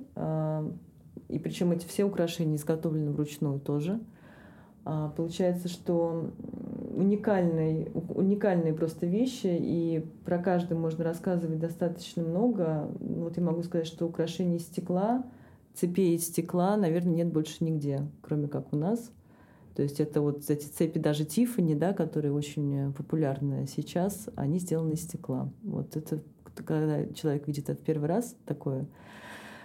И 1.30 1.38
причем 1.38 1.72
эти 1.72 1.86
все 1.86 2.04
украшения 2.04 2.56
изготовлены 2.56 3.12
вручную 3.12 3.60
тоже. 3.60 4.00
А, 4.84 5.10
получается, 5.10 5.68
что 5.68 6.30
уникальные, 6.96 7.90
уникальные 7.92 8.74
просто 8.74 9.06
вещи, 9.06 9.56
и 9.60 10.04
про 10.24 10.38
каждый 10.38 10.76
можно 10.76 11.04
рассказывать 11.04 11.58
достаточно 11.58 12.22
много. 12.22 12.90
Вот 12.98 13.36
я 13.36 13.42
могу 13.42 13.62
сказать, 13.62 13.86
что 13.86 14.06
украшений 14.06 14.56
из 14.56 14.62
стекла, 14.62 15.24
цепей 15.74 16.16
из 16.16 16.26
стекла, 16.26 16.76
наверное, 16.76 17.14
нет 17.14 17.32
больше 17.32 17.62
нигде, 17.62 18.08
кроме 18.22 18.48
как 18.48 18.72
у 18.72 18.76
нас. 18.76 19.12
То 19.76 19.82
есть 19.82 20.00
это 20.00 20.20
вот 20.20 20.50
эти 20.50 20.66
цепи 20.66 20.98
даже 20.98 21.24
Тиффани, 21.24 21.74
да, 21.74 21.92
которые 21.92 22.32
очень 22.32 22.92
популярны 22.92 23.66
сейчас, 23.66 24.28
они 24.34 24.58
сделаны 24.58 24.94
из 24.94 25.02
стекла. 25.02 25.48
Вот 25.62 25.96
это, 25.96 26.20
когда 26.64 27.06
человек 27.14 27.46
видит 27.46 27.70
это 27.70 27.80
в 27.80 27.84
первый 27.84 28.08
раз, 28.08 28.36
такое, 28.46 28.86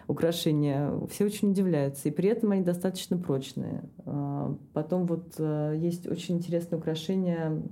украшения, 0.08 0.91
все 1.10 1.26
очень 1.26 1.52
удивляются. 1.52 2.10
И 2.10 2.12
при 2.12 2.30
этом 2.30 2.52
они 2.52 2.63
достаточно 2.63 3.18
прочные. 3.18 3.84
А, 4.06 4.56
потом 4.74 5.06
вот 5.06 5.36
э, 5.39 5.76
есть 5.78 6.08
очень 6.08 6.36
интересное 6.38 6.78
украшение 6.78 7.63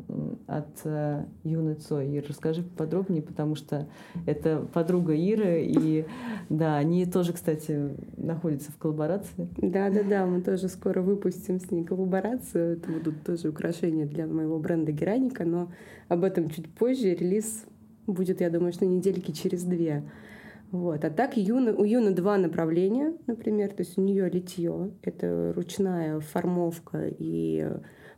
от 0.48 0.82
э, 0.84 1.26
Юны 1.44 1.76
Цой. 1.76 2.10
И 2.10 2.20
расскажи 2.20 2.64
подробнее, 2.64 3.22
потому 3.22 3.56
что 3.56 3.88
это 4.26 4.68
подруга 4.74 5.14
Иры, 5.14 5.64
и 5.64 6.06
да, 6.50 6.78
они 6.78 7.06
тоже, 7.06 7.34
кстати, 7.34 7.96
находятся 8.18 8.72
в 8.72 8.78
коллаборации. 8.78 9.48
Да-да-да, 9.58 10.26
мы 10.26 10.42
тоже 10.42 10.70
скоро 10.70 11.02
выпустим 11.02 11.60
с 11.60 11.70
ней 11.70 11.84
коллаборацию. 11.84 12.78
Это 12.78 12.92
будут 12.92 13.24
тоже 13.24 13.50
украшения 13.50 14.06
для 14.06 14.26
моего 14.26 14.58
бренда 14.60 14.92
Гераника, 14.92 15.46
но 15.46 15.72
об 16.08 16.24
этом 16.24 16.50
чуть 16.50 16.70
позже. 16.74 17.14
Релиз 17.14 17.66
будет, 18.08 18.42
я 18.42 18.50
думаю, 18.50 18.74
что 18.74 18.86
недельки 18.86 19.32
через 19.32 19.64
две. 19.64 20.04
Вот. 20.74 21.06
А 21.06 21.12
так 21.12 21.38
Юна, 21.38 21.72
у 21.72 21.84
Юны 21.84 22.16
два 22.16 22.36
направления, 22.40 23.14
например, 23.28 23.70
то 23.70 23.84
есть 23.84 23.96
у 23.96 24.02
нее 24.02 24.28
литье, 24.28 24.90
это 25.04 25.54
ручная 25.56 26.20
формовка 26.20 27.10
и 27.10 27.70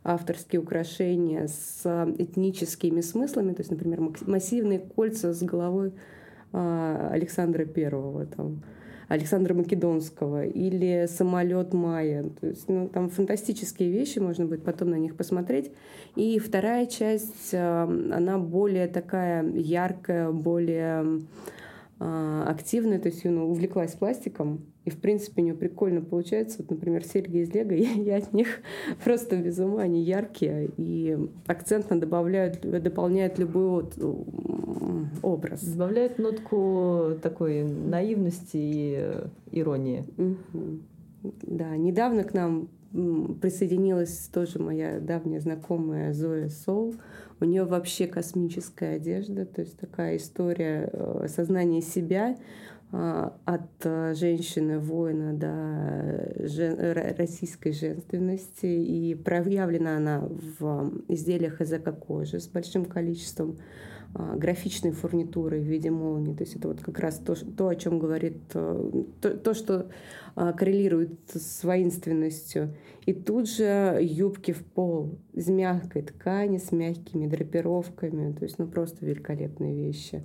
авторские 0.02 0.62
украшения 0.62 1.48
с 1.48 1.82
этническими 2.16 3.02
смыслами, 3.02 3.52
то 3.52 3.60
есть, 3.60 3.70
например, 3.70 4.00
массивные 4.22 4.78
кольца 4.78 5.34
с 5.34 5.42
головой 5.42 5.92
а, 6.54 7.10
Александра 7.12 7.66
Первого, 7.66 8.24
там, 8.24 8.62
Александра 9.08 9.52
Македонского 9.52 10.46
или 10.46 11.06
самолет 11.10 11.74
Майя. 11.74 12.30
То 12.40 12.46
есть, 12.46 12.70
ну, 12.70 12.88
там 12.88 13.10
фантастические 13.10 13.90
вещи, 13.90 14.18
можно 14.18 14.46
будет 14.46 14.64
потом 14.64 14.88
на 14.88 14.98
них 14.98 15.14
посмотреть. 15.14 15.72
И 16.14 16.38
вторая 16.38 16.86
часть, 16.86 17.52
а, 17.52 17.82
она 17.84 18.38
более 18.38 18.88
такая 18.88 19.46
яркая, 19.46 20.30
более 20.30 21.20
активная, 21.98 22.98
то 22.98 23.08
есть 23.08 23.24
она 23.24 23.44
увлеклась 23.44 23.92
пластиком, 23.92 24.66
и, 24.84 24.90
в 24.90 24.98
принципе, 24.98 25.40
у 25.40 25.44
нее 25.44 25.54
прикольно 25.54 26.02
получается. 26.02 26.58
Вот, 26.58 26.70
например, 26.70 27.04
серьги 27.04 27.38
из 27.38 27.54
Лего, 27.54 27.72
я, 27.72 27.90
я 27.92 28.16
от 28.18 28.32
них 28.32 28.60
просто 29.02 29.36
без 29.36 29.58
ума, 29.58 29.82
они 29.82 30.02
яркие, 30.02 30.70
и 30.76 31.16
акцентно 31.46 31.98
добавляют, 31.98 32.60
дополняют 32.60 33.38
любой 33.38 33.68
вот 33.68 33.98
образ. 35.22 35.64
Добавляют 35.64 36.18
нотку 36.18 37.18
такой 37.22 37.64
наивности 37.64 38.56
и 38.56 39.10
иронии. 39.52 40.04
Угу. 40.18 41.32
Да, 41.42 41.76
недавно 41.76 42.24
к 42.24 42.34
нам 42.34 42.68
присоединилась 43.40 44.28
тоже 44.32 44.58
моя 44.58 45.00
давняя 45.00 45.40
знакомая 45.40 46.12
Зоя 46.12 46.48
Сол. 46.48 46.94
У 47.38 47.44
нее 47.44 47.64
вообще 47.64 48.06
космическая 48.06 48.96
одежда, 48.96 49.44
то 49.44 49.60
есть 49.60 49.78
такая 49.78 50.16
история 50.16 50.88
э, 50.90 51.26
сознания 51.28 51.82
себя 51.82 52.36
э, 52.92 53.30
от 53.44 53.70
э, 53.84 54.14
женщины-воина 54.14 55.34
до 55.34 56.46
жен... 56.46 56.78
российской 57.18 57.72
женственности. 57.72 58.66
И 58.66 59.14
проявлена 59.14 59.98
она 59.98 60.20
в 60.20 60.92
изделиях 61.08 61.60
из 61.60 61.72
эко-кожи 61.74 62.40
с 62.40 62.48
большим 62.48 62.86
количеством 62.86 63.58
графичной 64.36 64.92
фурнитуры 64.92 65.60
в 65.60 65.64
виде 65.64 65.90
молнии. 65.90 66.34
То 66.34 66.44
есть 66.44 66.56
это 66.56 66.68
вот 66.68 66.80
как 66.80 66.98
раз 66.98 67.18
то, 67.18 67.34
то 67.34 67.68
о 67.68 67.76
чем 67.76 67.98
говорит, 67.98 68.36
то, 68.52 69.10
то, 69.20 69.54
что 69.54 69.90
коррелирует 70.34 71.18
с 71.34 71.64
воинственностью. 71.64 72.74
И 73.06 73.12
тут 73.12 73.48
же 73.48 73.98
юбки 74.00 74.52
в 74.52 74.64
пол 74.64 75.18
из 75.32 75.48
мягкой 75.48 76.02
ткани 76.02 76.58
с 76.58 76.72
мягкими 76.72 77.26
драпировками. 77.26 78.32
То 78.32 78.44
есть, 78.44 78.58
ну, 78.58 78.66
просто 78.66 79.04
великолепные 79.06 79.74
вещи. 79.74 80.22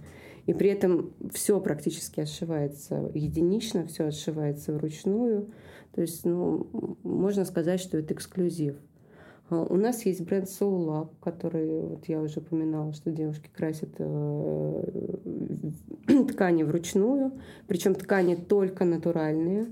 И 0.48 0.54
при 0.54 0.70
этом 0.70 1.14
все 1.32 1.62
практически 1.62 2.20
отшивается 2.22 3.12
единично, 3.14 3.86
все 3.86 4.08
отшивается 4.08 4.74
вручную. 4.74 5.52
То 5.94 6.02
есть, 6.02 6.26
ну, 6.26 6.98
можно 7.04 7.46
сказать, 7.46 7.80
что 7.80 7.98
это 7.98 8.14
эксклюзив. 8.14 8.76
А 9.52 9.64
у 9.64 9.76
нас 9.76 10.06
есть 10.06 10.22
бренд 10.22 10.46
Soul 10.46 10.88
Lab, 10.88 11.10
который, 11.22 11.82
вот 11.82 12.06
я 12.08 12.22
уже 12.22 12.40
упоминала, 12.40 12.94
что 12.94 13.12
девушки 13.12 13.50
красят 13.54 13.90
э, 13.98 14.84
ткани 16.32 16.64
вручную, 16.64 17.34
причем 17.68 17.94
ткани 17.94 18.36
только 18.36 18.86
натуральные. 18.86 19.68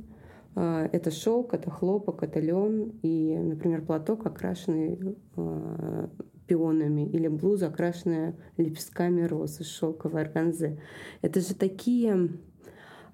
А, 0.56 0.90
это 0.92 1.12
шелк, 1.12 1.54
это 1.54 1.72
хлопок, 1.72 2.24
это 2.24 2.42
лен 2.42 2.92
и, 3.04 3.38
например, 3.38 3.86
платок, 3.86 4.26
окрашенный 4.26 5.16
а, 5.38 6.10
пионами, 6.46 7.08
или 7.08 7.30
блуза, 7.30 7.68
окрашенная 7.68 8.36
лепестками 8.58 9.22
роз 9.22 9.62
из 9.62 9.68
шелковой 9.68 10.24
органзы. 10.24 10.82
Это 11.22 11.40
же 11.40 11.56
такие 11.56 12.32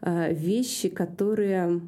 вещи, 0.01 0.89
которые 0.89 1.81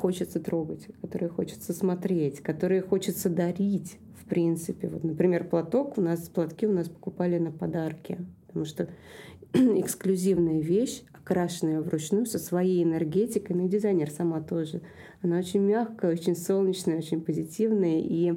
хочется 0.00 0.40
трогать, 0.40 0.88
которые 1.02 1.28
хочется 1.28 1.72
смотреть, 1.72 2.40
которые 2.40 2.80
хочется 2.80 3.28
дарить, 3.28 3.98
в 4.20 4.24
принципе. 4.24 4.88
Вот, 4.88 5.04
например, 5.04 5.44
платок 5.44 5.98
у 5.98 6.00
нас, 6.00 6.28
платки 6.28 6.66
у 6.66 6.72
нас 6.72 6.88
покупали 6.88 7.38
на 7.38 7.52
подарки, 7.52 8.18
потому 8.46 8.64
что 8.64 8.88
эксклюзивная 9.52 10.60
вещь, 10.60 11.02
окрашенная 11.12 11.82
вручную 11.82 12.24
со 12.24 12.38
своей 12.38 12.82
энергетикой, 12.82 13.56
ну 13.56 13.66
и 13.66 13.68
дизайнер 13.68 14.10
сама 14.10 14.40
тоже. 14.40 14.80
Она 15.22 15.38
очень 15.38 15.60
мягкая, 15.60 16.12
очень 16.12 16.36
солнечная, 16.36 16.98
очень 16.98 17.20
позитивная. 17.20 18.00
И 18.00 18.34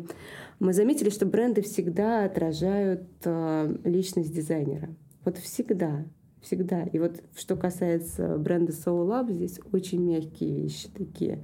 мы 0.60 0.74
заметили, 0.74 1.10
что 1.10 1.26
бренды 1.26 1.62
всегда 1.62 2.26
отражают 2.26 3.04
э, 3.24 3.76
личность 3.86 4.34
дизайнера. 4.34 4.89
Вот 5.24 5.38
всегда, 5.38 6.06
всегда. 6.41 6.84
И 6.84 6.99
вот 6.99 7.21
что 7.36 7.56
касается 7.56 8.38
бренда 8.38 8.71
Soul 8.71 9.08
Lab, 9.08 9.32
здесь 9.32 9.60
очень 9.71 10.04
мягкие 10.04 10.63
вещи 10.63 10.89
такие, 10.89 11.43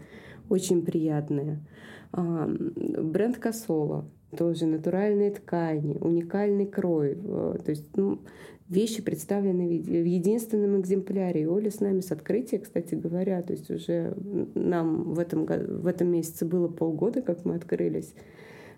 очень 0.49 0.83
приятные. 0.85 1.59
Бренд 2.11 3.37
Косола 3.37 4.09
тоже 4.37 4.65
натуральные 4.65 5.31
ткани, 5.31 5.97
уникальный 5.99 6.65
крой. 6.65 7.15
То 7.15 7.69
есть 7.69 7.95
ну, 7.95 8.19
вещи 8.69 9.01
представлены 9.01 9.67
в 9.67 10.05
единственном 10.05 10.79
экземпляре. 10.81 11.43
И 11.43 11.45
Оля 11.45 11.69
с 11.69 11.79
нами 11.79 12.01
с 12.01 12.11
открытия, 12.11 12.59
кстати 12.59 12.95
говоря, 12.95 13.41
то 13.41 13.53
есть 13.53 13.69
уже 13.69 14.15
нам 14.55 15.13
в 15.13 15.19
этом, 15.19 15.45
в 15.45 15.87
этом 15.87 16.09
месяце 16.09 16.45
было 16.45 16.67
полгода, 16.67 17.21
как 17.21 17.45
мы 17.45 17.55
открылись. 17.55 18.13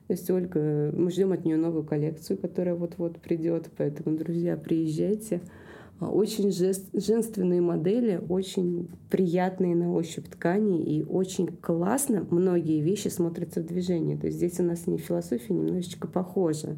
То 0.08 0.14
есть 0.14 0.30
Ольга, 0.32 0.92
мы 0.96 1.12
ждем 1.12 1.32
от 1.32 1.46
нее 1.46 1.56
новую 1.56 1.84
коллекцию, 1.84 2.40
которая 2.40 2.74
вот-вот 2.74 3.20
придет, 3.20 3.70
поэтому, 3.78 4.18
друзья, 4.18 4.58
приезжайте. 4.58 5.42
А, 6.00 6.10
очень 6.10 6.52
жест, 6.52 6.90
женственные 6.94 7.62
модели, 7.62 8.24
очень 8.30 8.90
приятные 9.10 9.76
на 9.76 9.94
ощупь 9.94 10.30
ткани 10.30 10.82
и 10.82 11.04
очень 11.04 11.48
классно 11.48 12.26
многие 12.30 12.82
вещи 12.82 13.10
смотрятся 13.10 13.62
в 13.62 13.66
движении. 13.66 14.16
То 14.16 14.28
есть 14.28 14.38
здесь 14.38 14.60
у 14.60 14.64
нас 14.64 14.88
не 14.88 14.98
философия 14.98 15.54
немножечко 15.54 16.08
похожа. 16.08 16.78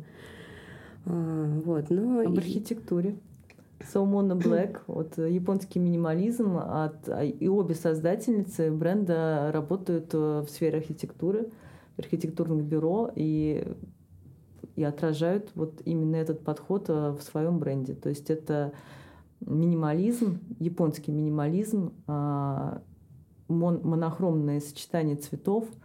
А, 1.06 1.60
вот, 1.64 1.90
но 1.90 2.22
Об 2.22 2.38
архитектуре. 2.38 3.16
Салмона 3.92 4.36
Блэк, 4.36 4.82
вот 4.88 5.18
японский 5.18 5.80
минимализм, 5.80 6.58
от, 6.58 7.08
а, 7.08 7.24
и 7.24 7.48
обе 7.48 7.76
создательницы 7.76 8.72
бренда 8.72 9.52
работают 9.54 10.14
э, 10.14 10.42
в 10.42 10.50
сфере 10.50 10.80
архитектуры, 10.80 11.50
архитектурных 11.98 12.64
бюро 12.64 13.12
и, 13.16 13.68
и 14.76 14.84
отражают 14.84 15.50
вот 15.56 15.82
именно 15.86 16.16
этот 16.16 16.44
подход 16.44 16.86
э, 16.90 17.12
в 17.12 17.22
своем 17.22 17.60
бренде. 17.60 17.94
То 17.94 18.10
есть 18.10 18.30
это 18.30 18.74
минимализм, 19.41 20.39
японский 20.60 21.12
минимализм, 21.12 21.93
а, 22.08 22.82
монохромное 23.47 24.60
сочетание 24.60 25.15
цветов– 25.15 25.67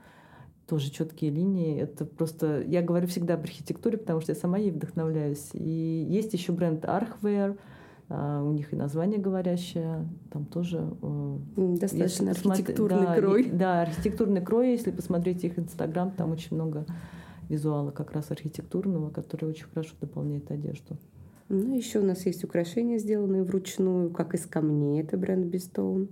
тоже 0.67 0.91
четкие 0.91 1.31
линии. 1.31 1.79
Это 1.79 2.05
просто... 2.05 2.63
Я 2.63 2.83
говорю 2.83 3.07
всегда 3.07 3.35
об 3.35 3.43
архитектуре, 3.43 3.99
потому 3.99 4.21
что 4.21 4.33
я 4.33 4.37
сама 4.37 4.59
ей 4.59 4.71
вдохновляюсь. 4.71 5.51
И 5.53 6.07
есть 6.09 6.33
еще 6.33 6.53
бренд 6.53 6.85
Archware, 6.85 7.59
Uh, 8.09 8.49
у 8.49 8.53
них 8.53 8.73
и 8.73 8.77
название 8.77 9.19
говорящее, 9.19 10.09
там 10.31 10.47
тоже... 10.47 10.77
Uh, 11.01 11.77
Достаточно 11.77 12.31
архитектурный 12.31 13.05
да, 13.05 13.17
крой. 13.17 13.51
да, 13.51 13.83
архитектурный 13.83 14.41
крой. 14.41 14.71
Если 14.71 14.93
посмотреть 14.93 15.43
их 15.43 15.59
Инстаграм, 15.59 16.13
там 16.13 16.31
очень 16.31 16.55
много 16.55 16.87
визуала 17.49 17.91
как 17.91 18.13
раз 18.13 18.31
архитектурного, 18.31 19.11
который 19.11 19.49
очень 19.51 19.67
хорошо 19.67 19.97
дополняет 20.01 20.49
одежду. 20.53 20.97
Ну, 21.49 21.77
еще 21.77 22.01
у 22.01 22.05
нас 22.05 22.27
есть 22.27 22.43
украшения, 22.43 22.99
сделанные 22.99 23.45
вручную, 23.45 24.11
как 24.11 24.35
из 24.35 24.47
камней. 24.47 25.01
Это 25.01 25.17
бренд 25.17 25.53
Bestone. 25.55 26.09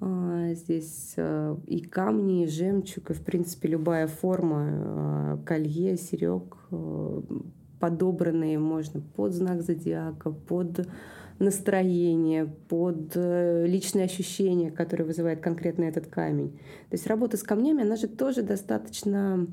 А, 0.00 0.54
здесь 0.54 1.14
а, 1.16 1.56
и 1.66 1.80
камни, 1.80 2.44
и 2.44 2.46
жемчуг, 2.48 3.10
и, 3.10 3.14
в 3.14 3.22
принципе, 3.22 3.68
любая 3.68 4.08
форма, 4.08 4.66
а, 4.68 5.38
колье, 5.44 5.96
серег, 5.96 6.56
подобранные 7.78 8.58
можно 8.58 9.00
под 9.00 9.34
знак 9.34 9.62
зодиака, 9.62 10.30
под 10.30 10.86
настроение, 11.40 12.46
под 12.68 13.12
э, 13.14 13.66
личные 13.66 14.04
ощущения, 14.04 14.70
которые 14.70 15.06
вызывает 15.06 15.40
конкретно 15.40 15.84
этот 15.84 16.06
камень. 16.06 16.50
То 16.90 16.94
есть 16.94 17.06
работа 17.06 17.36
с 17.38 17.42
камнями, 17.42 17.82
она 17.82 17.96
же 17.96 18.08
тоже 18.08 18.42
достаточно 18.42 19.46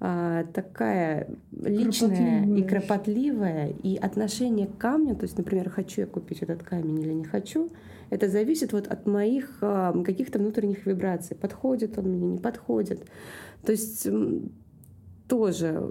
а, 0.00 0.44
такая 0.54 1.28
личная 1.52 2.42
кропотливая. 2.42 2.58
и 2.58 2.62
кропотливая, 2.62 3.68
и 3.82 3.96
отношение 3.96 4.66
к 4.66 4.78
камню, 4.78 5.14
то 5.14 5.24
есть, 5.24 5.36
например, 5.36 5.68
хочу 5.68 6.00
я 6.00 6.06
купить 6.06 6.42
этот 6.42 6.62
камень 6.62 7.00
или 7.00 7.12
не 7.12 7.24
хочу, 7.24 7.70
это 8.08 8.28
зависит 8.28 8.72
вот 8.72 8.86
от 8.86 9.06
моих 9.06 9.58
а, 9.60 9.92
каких-то 10.04 10.38
внутренних 10.38 10.86
вибраций. 10.86 11.36
Подходит 11.36 11.98
он 11.98 12.06
мне, 12.06 12.26
не 12.28 12.38
подходит. 12.38 13.06
То 13.62 13.72
есть 13.72 14.08
тоже 15.28 15.90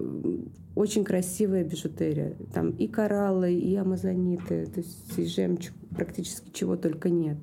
очень 0.76 1.04
красивая 1.04 1.64
бижутерия. 1.64 2.36
Там 2.54 2.72
и 2.72 2.88
кораллы, 2.88 3.54
и 3.54 3.76
амазониты, 3.76 4.66
то 4.66 4.80
есть 4.80 5.18
и 5.18 5.26
жемчуг, 5.26 5.74
практически 5.96 6.52
чего 6.52 6.76
только 6.76 7.10
нет. 7.10 7.38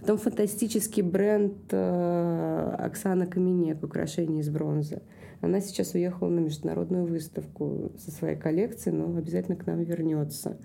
Потом 0.00 0.18
фантастический 0.18 1.02
бренд 1.02 1.54
э, 1.70 2.76
Оксана 2.78 3.26
Каменек, 3.26 3.82
украшения 3.82 4.40
из 4.40 4.50
бронзы. 4.50 5.02
Она 5.40 5.60
сейчас 5.60 5.94
уехала 5.94 6.28
на 6.28 6.40
международную 6.40 7.06
выставку 7.06 7.92
со 7.98 8.10
своей 8.10 8.36
коллекцией, 8.36 8.96
но 8.96 9.16
обязательно 9.16 9.56
к 9.56 9.66
нам 9.66 9.82
вернется. 9.82 10.58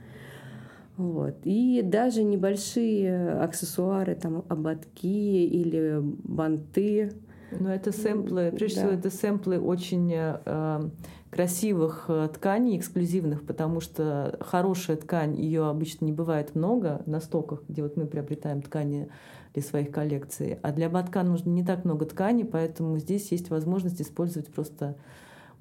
Вот. 0.98 1.38
И 1.46 1.82
даже 1.82 2.24
небольшие 2.24 3.32
аксессуары, 3.40 4.16
там 4.16 4.44
ободки 4.50 5.46
или 5.46 6.00
банты. 6.02 7.14
Но 7.60 7.74
это 7.74 7.92
сэмплы, 7.92 8.52
прежде 8.56 8.82
да. 8.82 8.88
всего, 8.88 9.00
это 9.00 9.10
сэмплы 9.10 9.60
очень 9.60 10.12
э, 10.14 10.90
красивых 11.30 12.06
э, 12.08 12.30
тканей, 12.34 12.78
эксклюзивных, 12.78 13.46
потому 13.46 13.80
что 13.80 14.38
хорошая 14.42 14.98
ткань, 14.98 15.36
ее 15.36 15.68
обычно 15.68 16.06
не 16.06 16.12
бывает 16.12 16.56
много 16.56 17.02
на 17.06 17.20
стоках, 17.20 17.64
где 17.68 17.84
вот 17.84 17.98
мы 17.98 18.06
приобретаем 18.06 18.62
ткани 18.62 19.10
для 19.54 19.64
своих 19.64 19.92
коллекций. 19.92 20.60
А 20.62 20.72
для 20.72 20.88
ободка 20.88 21.24
нужно 21.24 21.50
не 21.50 21.64
так 21.64 21.86
много 21.86 22.06
ткани, 22.06 22.44
поэтому 22.44 22.98
здесь 23.00 23.32
есть 23.32 23.50
возможность 23.50 24.02
использовать 24.02 24.48
просто 24.48 24.96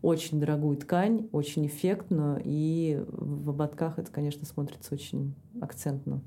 очень 0.03 0.40
дорогую 0.40 0.76
ткань, 0.76 1.29
очень 1.33 1.66
эффектную, 1.66 2.40
и 2.44 3.05
в 3.09 3.50
ободках 3.50 3.98
это, 3.98 4.11
конечно, 4.11 4.46
смотрится 4.46 4.94
очень 4.94 5.35
акцентно. 5.61 6.22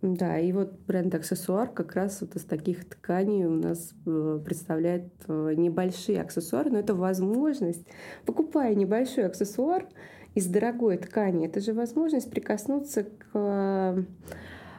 Да, 0.00 0.38
и 0.38 0.52
вот 0.52 0.72
бренд 0.86 1.12
аксессуар 1.14 1.68
как 1.68 1.94
раз 1.94 2.20
вот 2.20 2.36
из 2.36 2.44
таких 2.44 2.88
тканей 2.88 3.46
у 3.46 3.50
нас 3.50 3.94
э, 4.06 4.40
представляет 4.44 5.12
э, 5.26 5.54
небольшие 5.56 6.20
аксессуары, 6.20 6.70
но 6.70 6.78
это 6.78 6.94
возможность, 6.94 7.84
покупая 8.24 8.76
небольшой 8.76 9.26
аксессуар 9.26 9.86
из 10.36 10.46
дорогой 10.46 10.98
ткани, 10.98 11.46
это 11.46 11.58
же 11.58 11.72
возможность 11.72 12.30
прикоснуться 12.30 13.04
к, 13.04 13.34
э, 13.34 14.02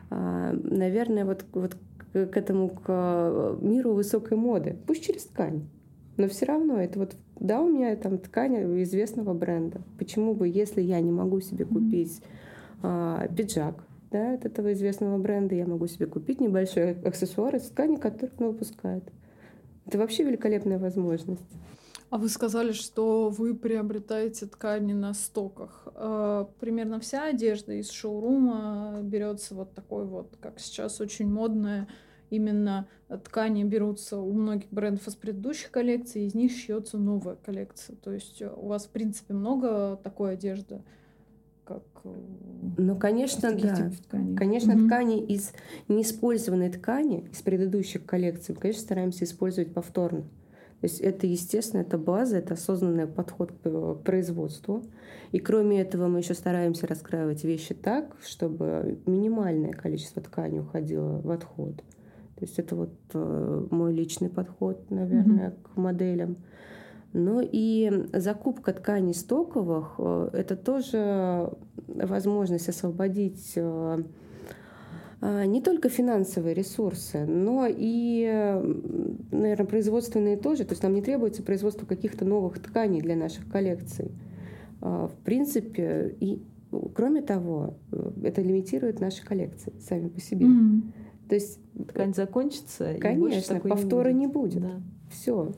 наверное, 0.09 1.25
вот, 1.25 1.43
вот 1.51 1.75
к 2.13 2.37
этому, 2.37 2.69
к 2.69 2.85
э, 2.87 3.57
миру 3.61 3.93
высокой 3.93 4.37
моды. 4.37 4.77
Пусть 4.87 5.03
через 5.03 5.25
ткань. 5.25 5.67
Но 6.17 6.27
все 6.27 6.45
равно 6.45 6.79
это 6.79 6.99
вот, 6.99 7.15
да, 7.39 7.61
у 7.61 7.69
меня 7.69 7.95
там 7.95 8.17
ткань 8.17 8.81
известного 8.83 9.33
бренда. 9.33 9.81
Почему 9.97 10.33
бы, 10.33 10.47
если 10.47 10.81
я 10.81 10.99
не 10.99 11.11
могу 11.11 11.39
себе 11.39 11.65
купить 11.65 12.21
а, 12.81 13.27
пиджак, 13.27 13.83
да, 14.11 14.33
от 14.33 14.45
этого 14.45 14.73
известного 14.73 15.17
бренда, 15.17 15.55
я 15.55 15.65
могу 15.65 15.87
себе 15.87 16.05
купить 16.07 16.41
небольшой 16.41 16.99
аксессуар 17.01 17.55
из 17.55 17.63
ткани, 17.63 17.97
который 17.97 18.31
он 18.39 18.47
выпускает. 18.47 19.03
Это 19.85 19.97
вообще 19.97 20.23
великолепная 20.23 20.79
возможность. 20.79 21.41
А 22.09 22.17
вы 22.17 22.27
сказали, 22.29 22.71
что 22.71 23.29
вы 23.29 23.53
приобретаете 23.53 24.47
ткани 24.47 24.93
на 24.93 25.13
стоках. 25.13 25.87
Э, 25.93 26.45
примерно 26.59 26.99
вся 26.99 27.25
одежда 27.25 27.73
из 27.73 27.91
шоурума 27.91 29.01
берется 29.03 29.53
вот 29.53 29.75
такой 29.75 30.05
вот, 30.05 30.35
как 30.41 30.59
сейчас 30.59 30.99
очень 31.01 31.27
модная, 31.27 31.87
именно 32.31 32.87
ткани 33.25 33.63
берутся 33.63 34.17
у 34.17 34.33
многих 34.33 34.69
брендов 34.71 35.07
из 35.07 35.15
предыдущих 35.15 35.69
коллекций, 35.69 36.25
из 36.25 36.33
них 36.33 36.51
шьется 36.51 36.97
новая 36.97 37.35
коллекция. 37.35 37.95
То 37.95 38.11
есть 38.11 38.41
у 38.41 38.67
вас, 38.67 38.85
в 38.85 38.89
принципе, 38.89 39.35
много 39.35 39.99
такой 40.03 40.33
одежды, 40.33 40.81
как 41.69 41.83
э, 42.03 42.09
ну, 42.77 42.95
конечно, 42.97 43.51
да. 43.51 43.91
Тканей. 44.07 44.35
Конечно, 44.35 44.73
угу. 44.73 44.87
ткани 44.87 45.23
из 45.23 45.53
неиспользованной 45.87 46.71
ткани, 46.71 47.27
из 47.31 47.41
предыдущих 47.41 48.05
коллекций, 48.05 48.55
конечно, 48.55 48.81
стараемся 48.81 49.25
использовать 49.25 49.73
повторно. 49.73 50.21
То 50.81 50.87
есть 50.87 50.99
это, 50.99 51.27
естественно, 51.27 51.81
это 51.81 51.97
база, 51.97 52.37
это 52.37 52.53
осознанный 52.53 53.05
подход 53.05 53.51
к 53.51 53.95
производству. 54.05 54.83
И 55.31 55.39
кроме 55.39 55.81
этого 55.81 56.07
мы 56.07 56.19
еще 56.19 56.33
стараемся 56.33 56.87
раскраивать 56.87 57.43
вещи 57.43 57.73
так, 57.73 58.15
чтобы 58.25 58.99
минимальное 59.05 59.73
количество 59.73 60.21
ткани 60.21 60.59
уходило 60.59 61.21
в 61.21 61.29
отход. 61.29 61.77
То 61.77 62.45
есть 62.45 62.57
это 62.57 62.75
вот 62.75 62.93
э, 63.13 63.67
мой 63.69 63.93
личный 63.93 64.29
подход, 64.29 64.89
наверное, 64.89 65.49
mm-hmm. 65.49 65.73
к 65.73 65.77
моделям. 65.77 66.37
Ну 67.13 67.41
и 67.41 68.05
закупка 68.13 68.71
тканей 68.71 69.13
стоковых 69.13 69.95
э,– 69.97 70.29
это 70.33 70.55
тоже 70.55 71.51
возможность 71.87 72.69
освободить 72.69 73.53
э, 73.55 74.03
а, 75.21 75.45
не 75.45 75.61
только 75.61 75.89
финансовые 75.89 76.53
ресурсы, 76.53 77.25
но 77.25 77.65
и, 77.67 78.25
наверное, 79.31 79.65
производственные 79.65 80.37
тоже. 80.37 80.65
То 80.65 80.73
есть 80.73 80.83
нам 80.83 80.93
не 80.93 81.01
требуется 81.01 81.41
производство 81.41 81.85
каких-то 81.85 82.25
новых 82.25 82.61
тканей 82.61 83.01
для 83.01 83.15
наших 83.15 83.49
коллекций. 83.49 84.11
В 84.79 85.11
принципе, 85.25 86.15
и 86.21 86.41
кроме 86.95 87.21
того, 87.21 87.73
это 88.23 88.41
лимитирует 88.41 89.01
наши 89.01 89.25
коллекции 89.25 89.73
сами 89.79 90.07
по 90.07 90.21
себе. 90.21 90.45
Mm-hmm. 90.45 90.81
То 91.27 91.35
есть 91.35 91.59
ткань 91.89 92.13
закончится, 92.13 92.95
конечно, 92.99 93.57
и 93.57 93.67
повтора 93.67 94.11
не 94.11 94.27
будет. 94.27 94.55
Не 94.55 94.59
будет. 94.61 94.77
Да. 94.77 94.81
Все. 95.11 95.51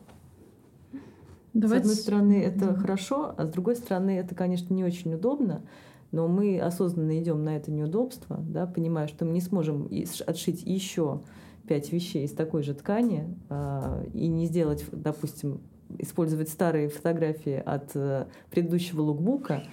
Давайте... 1.53 1.87
С 1.87 1.91
одной 1.91 2.01
стороны, 2.01 2.43
это 2.43 2.73
хорошо, 2.75 3.33
а 3.37 3.45
с 3.45 3.49
другой 3.49 3.75
стороны, 3.75 4.17
это, 4.17 4.35
конечно, 4.35 4.73
не 4.73 4.83
очень 4.83 5.13
удобно. 5.13 5.63
Но 6.11 6.27
мы 6.27 6.59
осознанно 6.59 7.17
идем 7.19 7.43
на 7.43 7.55
это 7.55 7.71
неудобство, 7.71 8.37
да, 8.37 8.65
понимая, 8.65 9.07
что 9.07 9.23
мы 9.25 9.31
не 9.31 9.41
сможем 9.41 9.89
отшить 10.27 10.63
еще 10.63 11.21
пять 11.67 11.91
вещей 11.93 12.25
из 12.25 12.31
такой 12.31 12.63
же 12.63 12.73
ткани 12.73 13.37
э, 13.49 14.05
и 14.13 14.27
не 14.27 14.45
сделать, 14.45 14.83
допустим, 14.91 15.61
использовать 15.99 16.49
старые 16.49 16.89
фотографии 16.89 17.61
от 17.65 17.91
э, 17.95 18.25
предыдущего 18.49 19.01
лукбука. 19.01 19.63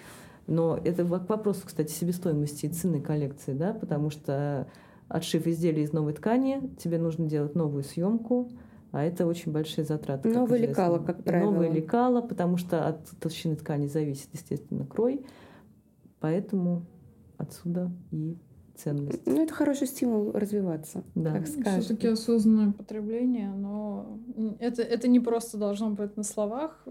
Но 0.46 0.78
это 0.82 1.04
к 1.04 1.28
вопросу, 1.28 1.62
кстати, 1.64 1.90
себестоимости 1.92 2.66
и 2.66 2.68
цены 2.68 3.00
коллекции, 3.00 3.52
да, 3.52 3.74
потому 3.74 4.10
что 4.10 4.68
отшив 5.08 5.46
изделия 5.46 5.82
из 5.82 5.92
новой 5.92 6.12
ткани, 6.12 6.70
тебе 6.78 6.98
нужно 6.98 7.26
делать 7.26 7.54
новую 7.54 7.82
съемку, 7.82 8.50
а 8.90 9.04
это 9.04 9.26
очень 9.26 9.52
большие 9.52 9.84
затраты. 9.84 10.28
Новое 10.30 10.58
лекало, 10.58 10.98
как 10.98 11.22
правило. 11.22 11.50
Новое 11.50 11.70
лекало, 11.70 12.20
потому 12.20 12.56
что 12.56 12.86
от 12.86 13.08
толщины 13.20 13.56
ткани 13.56 13.86
зависит, 13.86 14.28
естественно, 14.32 14.86
крой. 14.86 15.24
Поэтому 16.20 16.86
отсюда 17.36 17.92
и 18.10 18.36
ценность. 18.78 19.26
Ну, 19.26 19.42
это 19.42 19.52
хороший 19.52 19.86
стимул 19.86 20.32
развиваться, 20.32 21.02
да. 21.14 21.32
так 21.34 21.46
скажем. 21.48 21.80
Все-таки 21.80 22.06
осознанное 22.08 22.72
потребление, 22.72 23.50
но 23.50 24.18
это, 24.60 24.82
это 24.82 25.08
не 25.08 25.20
просто 25.20 25.58
должно 25.58 25.90
быть 25.90 26.16
на 26.16 26.22
словах. 26.22 26.84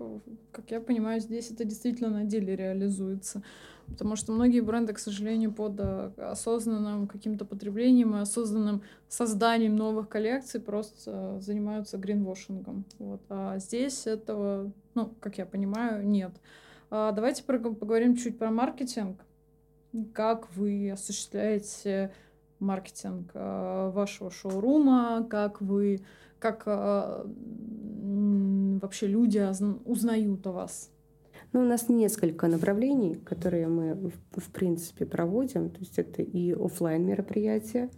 Как 0.51 0.69
я 0.71 0.79
понимаю, 0.81 1.21
здесь 1.21 1.51
это 1.51 1.63
действительно 1.63 2.09
на 2.09 2.23
деле 2.25 2.55
реализуется. 2.55 3.41
Потому 3.87 4.17
что 4.17 4.33
многие 4.33 4.59
бренды, 4.59 4.91
к 4.91 4.99
сожалению, 4.99 5.53
под 5.53 5.79
э, 5.79 6.11
осознанным 6.17 7.07
каким-то 7.07 7.45
потреблением 7.45 8.17
и 8.17 8.19
осознанным 8.19 8.81
созданием 9.07 9.77
новых 9.77 10.09
коллекций 10.09 10.59
просто 10.59 11.39
занимаются 11.39 11.97
гринвошингом. 11.97 12.83
Вот. 12.99 13.21
А 13.29 13.57
здесь 13.59 14.05
этого, 14.05 14.73
ну, 14.93 15.13
как 15.21 15.37
я 15.37 15.45
понимаю, 15.45 16.05
нет. 16.05 16.31
А, 16.89 17.11
давайте 17.13 17.43
поговорим 17.43 18.17
чуть 18.17 18.37
про 18.37 18.51
маркетинг. 18.51 19.21
Как 20.13 20.53
вы 20.55 20.91
осуществляете 20.91 22.11
маркетинг 22.59 23.31
а, 23.33 23.91
вашего 23.91 24.31
шоурума, 24.31 25.25
как 25.29 25.61
вы, 25.61 26.01
как 26.39 26.63
а, 26.65 27.25
вообще 28.81 29.07
люди 29.07 29.45
узнают 29.85 30.45
о 30.47 30.51
вас? 30.51 30.91
Ну, 31.53 31.61
у 31.61 31.65
нас 31.65 31.87
несколько 31.87 32.47
направлений, 32.47 33.15
которые 33.15 33.67
мы, 33.67 34.11
в 34.35 34.51
принципе, 34.51 35.05
проводим. 35.05 35.69
То 35.69 35.79
есть 35.79 35.97
это 35.97 36.21
и 36.21 36.51
офлайн 36.51 37.05
мероприятия, 37.05 37.89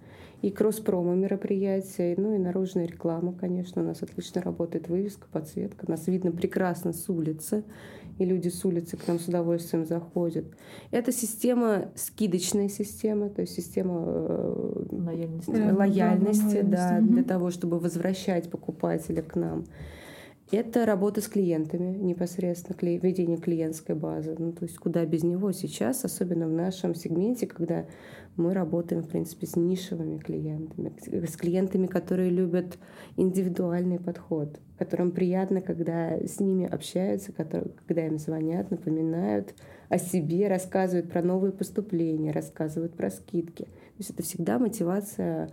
и 0.42 0.52
кросс-промо 0.52 1.16
мероприятия, 1.16 2.14
ну 2.18 2.36
и 2.36 2.38
наружная 2.38 2.86
реклама, 2.86 3.34
конечно. 3.34 3.82
У 3.82 3.86
нас 3.86 4.04
отлично 4.04 4.42
работает 4.42 4.88
вывеска, 4.88 5.28
подсветка. 5.32 5.90
Нас 5.90 6.08
видно 6.08 6.32
прекрасно 6.32 6.94
с 6.94 7.10
улицы 7.10 7.64
и 8.20 8.26
люди 8.26 8.50
с 8.50 8.64
улицы 8.66 8.98
к 8.98 9.08
нам 9.08 9.18
с 9.18 9.28
удовольствием 9.28 9.86
заходят. 9.86 10.46
Это 10.92 11.12
система, 11.12 11.90
скидочная 11.96 12.68
система, 12.68 13.30
то 13.30 13.42
есть 13.42 13.56
система 13.56 14.04
э, 14.06 14.86
лояльности, 14.92 15.52
да, 15.52 15.74
лояльности, 15.74 16.62
да, 16.62 17.00
для 17.00 17.24
того, 17.24 17.50
чтобы 17.50 17.80
возвращать 17.80 18.52
покупателя 18.52 19.22
к 19.22 19.36
нам. 19.36 19.66
Это 20.52 20.88
работа 20.88 21.22
с 21.22 21.28
клиентами 21.28 21.96
непосредственно, 21.96 22.76
ведение 22.98 23.38
клиентской 23.38 23.94
базы. 23.94 24.36
Ну, 24.40 24.52
то 24.52 24.66
есть 24.66 24.80
куда 24.80 25.06
без 25.06 25.22
него 25.22 25.52
сейчас, 25.52 26.04
особенно 26.04 26.48
в 26.48 26.52
нашем 26.52 26.96
сегменте, 26.96 27.46
когда 27.46 27.86
мы 28.36 28.56
работаем, 28.56 29.04
в 29.04 29.10
принципе, 29.10 29.46
с 29.46 29.56
нишевыми 29.56 30.18
клиентами, 30.18 30.92
с 31.06 31.36
клиентами, 31.36 31.86
которые 31.86 32.32
любят 32.32 32.80
индивидуальный 33.16 34.00
подход, 34.00 34.60
которым 34.80 35.12
приятно, 35.12 35.62
когда 35.62 36.18
с 36.18 36.40
ними 36.40 36.66
общаются, 36.66 37.32
когда 37.32 38.08
им 38.08 38.18
звонят, 38.18 38.72
напоминают 38.72 39.54
о 39.90 40.00
себе, 40.00 40.48
рассказывают 40.48 41.12
про 41.12 41.22
новые 41.22 41.52
поступления, 41.52 42.32
рассказывают 42.32 42.96
про 42.96 43.12
скидки. 43.12 43.66
То 43.66 44.00
есть 44.00 44.10
это 44.10 44.24
всегда 44.24 44.58
мотивация 44.58 45.50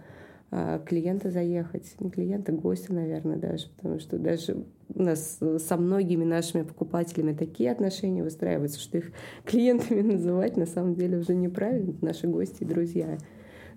а, 0.51 0.79
клиента 0.79 1.31
заехать, 1.31 1.97
не 2.01 2.09
клиента, 2.09 2.53
гостя, 2.53 2.95
наверное, 2.95 3.37
даже, 3.37 3.69
потому 3.77 3.99
что 3.99 4.19
даже 4.19 4.65
у 4.95 5.03
нас 5.03 5.39
со 5.59 5.77
многими 5.77 6.25
нашими 6.25 6.63
покупателями 6.63 7.35
такие 7.35 7.71
отношения 7.71 8.23
выстраиваются, 8.23 8.81
что 8.81 8.99
их 8.99 9.13
клиентами 9.45 10.03
называть 10.03 10.57
на 10.57 10.67
самом 10.67 10.95
деле 10.95 11.19
уже 11.19 11.35
неправильно, 11.35 11.95
наши 12.01 12.27
гости 12.27 12.63
и 12.63 12.67
друзья. 12.67 13.19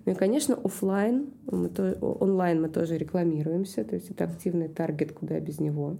Ну 0.06 0.12
и, 0.12 0.14
конечно, 0.14 0.54
офлайн, 0.54 1.30
мы 1.50 1.68
то, 1.68 1.92
онлайн 2.00 2.62
мы 2.62 2.68
тоже 2.68 2.96
рекламируемся, 2.96 3.84
то 3.84 3.94
есть 3.94 4.10
это 4.10 4.24
активный 4.24 4.68
таргет, 4.68 5.12
куда 5.12 5.38
без 5.40 5.60
него. 5.60 5.98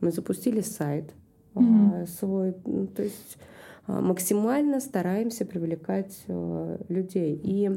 Мы 0.00 0.10
запустили 0.10 0.62
сайт 0.62 1.12
mm-hmm. 1.54 2.06
свой, 2.06 2.54
ну, 2.64 2.86
то 2.86 3.02
есть 3.02 3.38
а, 3.86 4.00
максимально 4.00 4.80
стараемся 4.80 5.44
привлекать 5.44 6.24
а, 6.28 6.78
людей. 6.88 7.38
И 7.42 7.70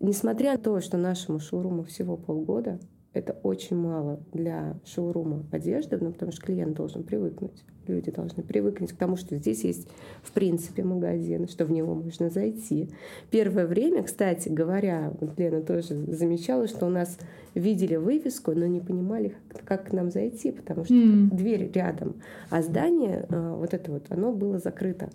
несмотря 0.00 0.52
на 0.52 0.58
то, 0.58 0.80
что 0.80 0.98
нашему 0.98 1.40
шоуруму 1.40 1.84
всего 1.84 2.16
полгода, 2.16 2.78
это 3.12 3.36
очень 3.42 3.76
мало 3.76 4.20
для 4.32 4.76
шоурума 4.84 5.44
одежды, 5.50 5.98
ну, 6.00 6.12
потому 6.12 6.32
что 6.32 6.42
клиент 6.42 6.74
должен 6.74 7.02
привыкнуть. 7.02 7.64
Люди 7.86 8.10
должны 8.10 8.42
привыкнуть 8.42 8.92
к 8.92 8.96
тому, 8.96 9.16
что 9.16 9.36
здесь 9.36 9.64
есть, 9.64 9.88
в 10.22 10.32
принципе, 10.32 10.82
магазин, 10.84 11.48
что 11.48 11.66
в 11.66 11.70
него 11.70 11.94
можно 11.94 12.30
зайти. 12.30 12.88
Первое 13.30 13.66
время, 13.66 14.02
кстати 14.02 14.48
говоря, 14.48 15.12
вот 15.20 15.38
Лена 15.38 15.62
тоже 15.62 15.94
замечала, 15.94 16.68
что 16.68 16.86
у 16.86 16.90
нас 16.90 17.18
видели 17.54 17.96
вывеску, 17.96 18.52
но 18.52 18.66
не 18.66 18.80
понимали, 18.80 19.34
как, 19.64 19.88
к 19.88 19.92
нам 19.92 20.10
зайти, 20.10 20.52
потому 20.52 20.84
что 20.84 20.94
mm. 20.94 21.34
дверь 21.34 21.70
рядом, 21.74 22.14
а 22.50 22.62
здание, 22.62 23.26
э, 23.28 23.54
вот 23.58 23.74
это 23.74 23.90
вот, 23.90 24.06
оно 24.10 24.32
было 24.32 24.58
закрыто. 24.58 25.10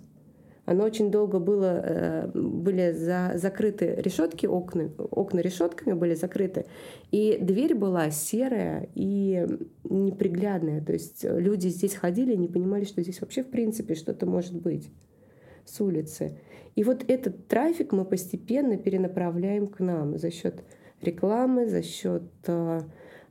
Оно 0.68 0.84
очень 0.84 1.10
долго 1.10 1.38
было, 1.38 1.80
э, 1.82 2.30
были 2.34 2.92
за, 2.92 3.32
закрыты 3.36 3.94
решетки, 3.96 4.44
окна, 4.44 4.90
окна 4.98 5.40
решетками 5.40 5.94
были 5.94 6.14
закрыты, 6.14 6.66
и 7.10 7.38
дверь 7.40 7.74
была 7.74 8.10
серая 8.10 8.86
и 8.94 9.46
неприглядная. 9.84 10.84
То 10.84 10.92
есть 10.92 11.24
люди 11.24 11.68
здесь 11.68 11.94
ходили 11.94 12.34
и 12.34 12.36
не 12.36 12.48
понимали, 12.48 12.84
что 12.84 13.00
здесь 13.00 13.22
вообще 13.22 13.44
в 13.44 13.48
принципе 13.48 13.94
что-то 13.94 14.26
может 14.26 14.60
быть 14.60 14.90
с 15.64 15.80
улицы. 15.80 16.38
И 16.74 16.84
вот 16.84 17.02
этот 17.08 17.48
трафик 17.48 17.92
мы 17.92 18.04
постепенно 18.04 18.76
перенаправляем 18.76 19.68
к 19.68 19.80
нам 19.80 20.18
за 20.18 20.30
счет 20.30 20.62
рекламы, 21.00 21.66
за 21.66 21.82
счет 21.82 22.24
э, 22.46 22.80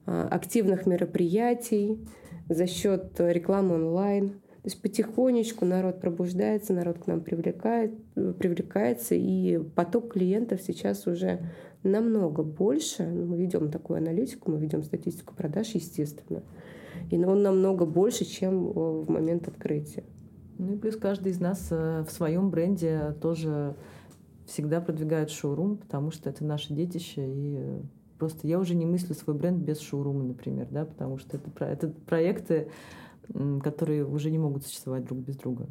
активных 0.08 0.88
мероприятий, 0.88 2.04
за 2.50 2.66
счет 2.66 3.12
рекламы 3.20 3.76
онлайн. 3.76 4.42
То 4.64 4.70
есть 4.70 4.82
потихонечку 4.82 5.66
народ 5.66 6.02
пробуждается, 6.02 6.74
народ 6.74 7.00
к 7.00 7.08
нам 7.08 7.22
привлекает, 7.22 7.94
привлекается, 8.14 9.16
и 9.16 9.60
поток 9.76 10.14
клиентов 10.14 10.62
сейчас 10.62 11.08
уже 11.08 11.40
намного 11.84 12.44
больше. 12.44 13.08
Ну, 13.08 13.28
мы 13.28 13.38
ведем 13.38 13.72
такую 13.72 13.98
аналитику, 13.98 14.52
мы 14.52 14.60
ведем 14.60 14.84
статистику 14.84 15.34
продаж, 15.36 15.70
естественно. 15.70 16.44
И 17.12 17.24
он 17.24 17.44
намного 17.44 17.86
больше, 17.86 18.26
чем 18.26 18.72
в 18.72 19.10
момент 19.10 19.48
открытия. 19.48 20.04
Ну 20.58 20.74
и 20.74 20.78
плюс 20.78 20.96
каждый 20.96 21.32
из 21.32 21.40
нас 21.40 21.68
э, 21.70 22.04
в 22.08 22.12
своем 22.12 22.50
бренде 22.50 23.16
тоже 23.22 23.76
всегда 24.48 24.82
продвигает 24.82 25.30
шоурум, 25.30 25.78
потому 25.78 26.10
что 26.12 26.30
это 26.30 26.44
наше 26.44 26.74
детище. 26.74 27.26
И 27.28 27.62
просто 28.18 28.48
я 28.48 28.60
уже 28.60 28.74
не 28.74 28.86
мыслю 28.86 29.14
свой 29.14 29.36
бренд 29.36 29.60
без 29.60 29.80
шоурума, 29.80 30.24
например, 30.24 30.68
да, 30.72 30.86
потому 30.86 31.18
что 31.18 31.38
это, 31.38 31.66
это 31.66 31.90
проекты, 31.90 32.70
которые 33.64 34.06
уже 34.06 34.32
не 34.32 34.38
могут 34.38 34.66
существовать 34.66 35.06
друг 35.06 35.20
без 35.20 35.36
друга. 35.36 35.68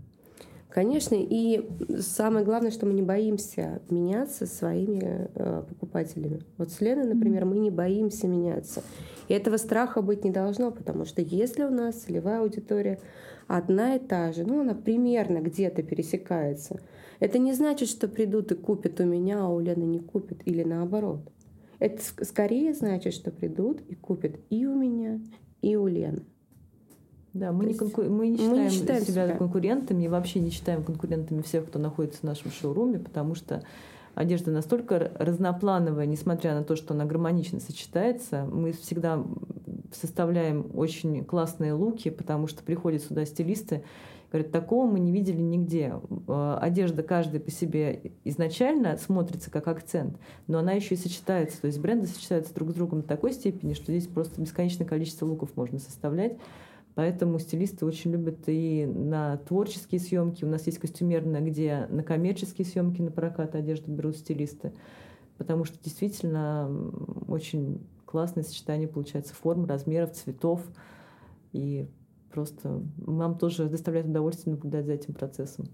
Конечно, 0.76 1.14
и 1.18 1.66
самое 2.00 2.44
главное, 2.44 2.70
что 2.70 2.84
мы 2.84 2.92
не 2.92 3.00
боимся 3.00 3.80
меняться 3.88 4.44
своими 4.44 5.30
э, 5.34 5.62
покупателями. 5.66 6.42
Вот 6.58 6.70
с 6.70 6.82
Леной, 6.82 7.06
например, 7.06 7.46
мы 7.46 7.56
не 7.56 7.70
боимся 7.70 8.28
меняться. 8.28 8.82
И 9.28 9.32
этого 9.32 9.56
страха 9.56 10.02
быть 10.02 10.22
не 10.22 10.30
должно, 10.30 10.70
потому 10.70 11.06
что 11.06 11.22
если 11.22 11.64
у 11.64 11.70
нас 11.70 11.94
целевая 11.94 12.40
аудитория 12.40 13.00
одна 13.46 13.96
и 13.96 13.98
та 13.98 14.32
же, 14.32 14.44
ну, 14.44 14.60
она 14.60 14.74
примерно 14.74 15.38
где-то 15.38 15.82
пересекается, 15.82 16.78
это 17.20 17.38
не 17.38 17.54
значит, 17.54 17.88
что 17.88 18.06
придут 18.06 18.52
и 18.52 18.54
купят 18.54 19.00
у 19.00 19.04
меня, 19.04 19.44
а 19.44 19.48
у 19.48 19.60
Лены 19.60 19.84
не 19.84 20.00
купят, 20.00 20.42
или 20.44 20.62
наоборот. 20.62 21.20
Это 21.78 22.02
скорее 22.24 22.74
значит, 22.74 23.14
что 23.14 23.30
придут 23.30 23.80
и 23.88 23.94
купят 23.94 24.36
и 24.50 24.66
у 24.66 24.74
меня, 24.74 25.20
и 25.62 25.76
у 25.76 25.86
Лены. 25.86 26.22
Да, 27.38 27.52
мы, 27.52 27.66
не, 27.66 27.74
конку... 27.74 28.02
мы 28.02 28.28
не 28.28 28.36
считаем, 28.36 28.56
мы 28.56 28.64
не 28.64 28.70
считаем 28.70 29.04
себя, 29.04 29.26
себя 29.26 29.36
конкурентами 29.36 30.04
и 30.04 30.08
вообще 30.08 30.40
не 30.40 30.50
считаем 30.50 30.82
конкурентами 30.82 31.42
всех, 31.42 31.66
кто 31.66 31.78
находится 31.78 32.20
в 32.20 32.22
нашем 32.24 32.50
шоуруме, 32.50 32.98
потому 32.98 33.34
что 33.34 33.62
одежда 34.14 34.50
настолько 34.50 35.12
разноплановая, 35.18 36.06
несмотря 36.06 36.54
на 36.54 36.64
то, 36.64 36.74
что 36.76 36.94
она 36.94 37.04
гармонично 37.04 37.60
сочетается. 37.60 38.48
Мы 38.50 38.72
всегда 38.72 39.22
составляем 39.92 40.70
очень 40.74 41.24
классные 41.24 41.74
луки, 41.74 42.08
потому 42.10 42.46
что 42.46 42.62
приходят 42.62 43.02
сюда 43.02 43.26
стилисты, 43.26 43.84
говорят, 44.32 44.50
такого 44.50 44.90
мы 44.90 44.98
не 44.98 45.12
видели 45.12 45.40
нигде. 45.40 45.94
Э, 46.28 46.58
одежда 46.60 47.02
каждая 47.02 47.40
по 47.40 47.50
себе 47.50 48.12
изначально 48.24 48.96
смотрится 48.96 49.50
как 49.50 49.68
акцент, 49.68 50.16
но 50.46 50.58
она 50.58 50.72
еще 50.72 50.94
и 50.94 50.98
сочетается. 50.98 51.60
То 51.60 51.66
есть 51.66 51.78
бренды 51.78 52.06
сочетаются 52.06 52.54
друг 52.54 52.70
с 52.70 52.74
другом 52.74 53.02
до 53.02 53.08
такой 53.08 53.32
степени, 53.32 53.74
что 53.74 53.92
здесь 53.92 54.06
просто 54.06 54.40
бесконечное 54.40 54.86
количество 54.86 55.26
луков 55.26 55.50
можно 55.56 55.78
составлять. 55.78 56.38
Поэтому 56.96 57.38
стилисты 57.38 57.84
очень 57.84 58.10
любят 58.10 58.38
и 58.46 58.86
на 58.86 59.36
творческие 59.36 60.00
съемки. 60.00 60.44
У 60.44 60.48
нас 60.48 60.64
есть 60.64 60.78
костюмерная, 60.78 61.42
где 61.42 61.86
на 61.90 62.02
коммерческие 62.02 62.66
съемки 62.66 63.02
на 63.02 63.10
прокат 63.10 63.54
одежду 63.54 63.92
берут 63.92 64.16
стилисты. 64.16 64.72
Потому 65.36 65.64
что 65.64 65.78
действительно 65.78 66.70
очень 67.28 67.86
классное 68.06 68.44
сочетание 68.44 68.88
получается 68.88 69.34
форм, 69.34 69.66
размеров, 69.66 70.12
цветов. 70.12 70.62
И 71.52 71.86
просто 72.32 72.82
нам 72.96 73.36
тоже 73.36 73.68
доставляет 73.68 74.06
удовольствие 74.06 74.54
наблюдать 74.54 74.86
за 74.86 74.94
этим 74.94 75.12
процессом. 75.12 75.66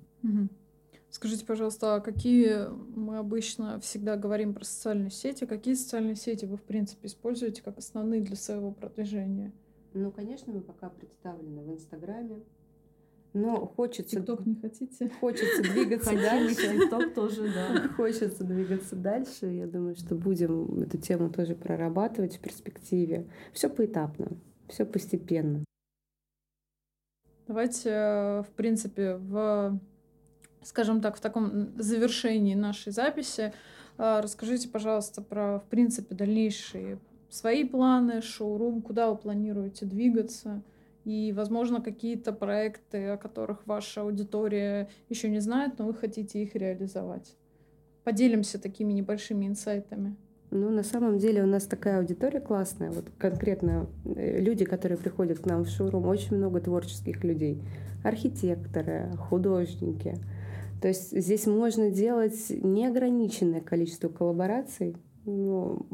Скажите, 1.08 1.46
пожалуйста, 1.46 1.94
а 1.94 2.00
какие 2.00 2.68
мы 2.96 3.18
обычно 3.18 3.78
всегда 3.78 4.16
говорим 4.16 4.54
про 4.54 4.64
социальные 4.64 5.12
сети, 5.12 5.44
какие 5.44 5.74
социальные 5.74 6.16
сети 6.16 6.46
вы, 6.46 6.56
в 6.56 6.62
принципе, 6.62 7.06
используете 7.06 7.62
как 7.62 7.78
основные 7.78 8.22
для 8.22 8.34
своего 8.34 8.72
продвижения? 8.72 9.52
Ну, 9.94 10.10
конечно, 10.10 10.52
мы 10.52 10.60
пока 10.60 10.88
представлены 10.88 11.62
в 11.62 11.72
Инстаграме. 11.72 12.42
Но 13.34 13.66
хочется... 13.66 14.16
ТикТок 14.16 14.44
не 14.46 14.54
хотите? 14.56 15.10
Хочется 15.20 15.62
двигаться 15.72 16.12
дальше. 16.12 16.78
ТикТок 16.78 17.14
тоже, 17.14 17.50
да. 17.52 17.88
Хочется 17.96 18.44
двигаться 18.44 18.94
дальше. 18.96 19.46
Я 19.46 19.66
думаю, 19.66 19.96
что 19.96 20.14
будем 20.14 20.82
эту 20.82 20.98
тему 20.98 21.30
тоже 21.30 21.54
прорабатывать 21.54 22.36
в 22.36 22.40
перспективе. 22.40 23.26
Все 23.52 23.68
поэтапно, 23.68 24.32
все 24.68 24.84
постепенно. 24.84 25.64
Давайте, 27.46 27.90
э, 27.90 28.42
в 28.42 28.50
принципе, 28.54 29.16
в, 29.16 29.78
скажем 30.62 31.00
так, 31.00 31.16
в 31.16 31.20
таком 31.20 31.78
завершении 31.80 32.54
нашей 32.54 32.92
записи 32.92 33.52
э, 33.98 34.20
расскажите, 34.20 34.68
пожалуйста, 34.68 35.22
про, 35.22 35.58
в 35.58 35.64
принципе, 35.64 36.14
дальнейшие 36.14 36.98
свои 37.32 37.64
планы, 37.64 38.20
шоурум, 38.20 38.82
куда 38.82 39.10
вы 39.10 39.16
планируете 39.16 39.86
двигаться, 39.86 40.62
и, 41.04 41.32
возможно, 41.32 41.80
какие-то 41.80 42.32
проекты, 42.32 43.08
о 43.08 43.16
которых 43.16 43.66
ваша 43.66 44.02
аудитория 44.02 44.88
еще 45.08 45.28
не 45.28 45.40
знает, 45.40 45.78
но 45.78 45.86
вы 45.86 45.94
хотите 45.94 46.42
их 46.42 46.54
реализовать. 46.54 47.34
Поделимся 48.04 48.60
такими 48.60 48.92
небольшими 48.92 49.46
инсайтами. 49.46 50.14
Ну, 50.50 50.68
на 50.68 50.82
самом 50.82 51.18
деле 51.18 51.42
у 51.42 51.46
нас 51.46 51.64
такая 51.64 51.98
аудитория 52.00 52.40
классная. 52.40 52.90
Вот 52.90 53.06
конкретно 53.18 53.86
э, 54.04 54.38
люди, 54.38 54.66
которые 54.66 54.98
приходят 54.98 55.38
к 55.38 55.46
нам 55.46 55.64
в 55.64 55.68
шоурум, 55.68 56.06
очень 56.06 56.36
много 56.36 56.60
творческих 56.60 57.24
людей. 57.24 57.62
Архитекторы, 58.04 59.10
художники. 59.16 60.18
То 60.82 60.88
есть 60.88 61.18
здесь 61.18 61.46
можно 61.46 61.90
делать 61.90 62.50
неограниченное 62.50 63.62
количество 63.62 64.08
коллабораций. 64.08 64.96
Ну, 65.24 65.86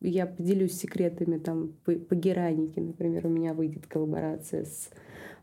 я 0.00 0.26
поделюсь 0.26 0.78
секретами 0.78 1.38
там 1.38 1.72
по, 1.84 1.92
по 1.92 2.14
геранике, 2.14 2.80
например, 2.80 3.26
у 3.26 3.30
меня 3.30 3.54
выйдет 3.54 3.86
коллаборация 3.86 4.64
с 4.64 4.90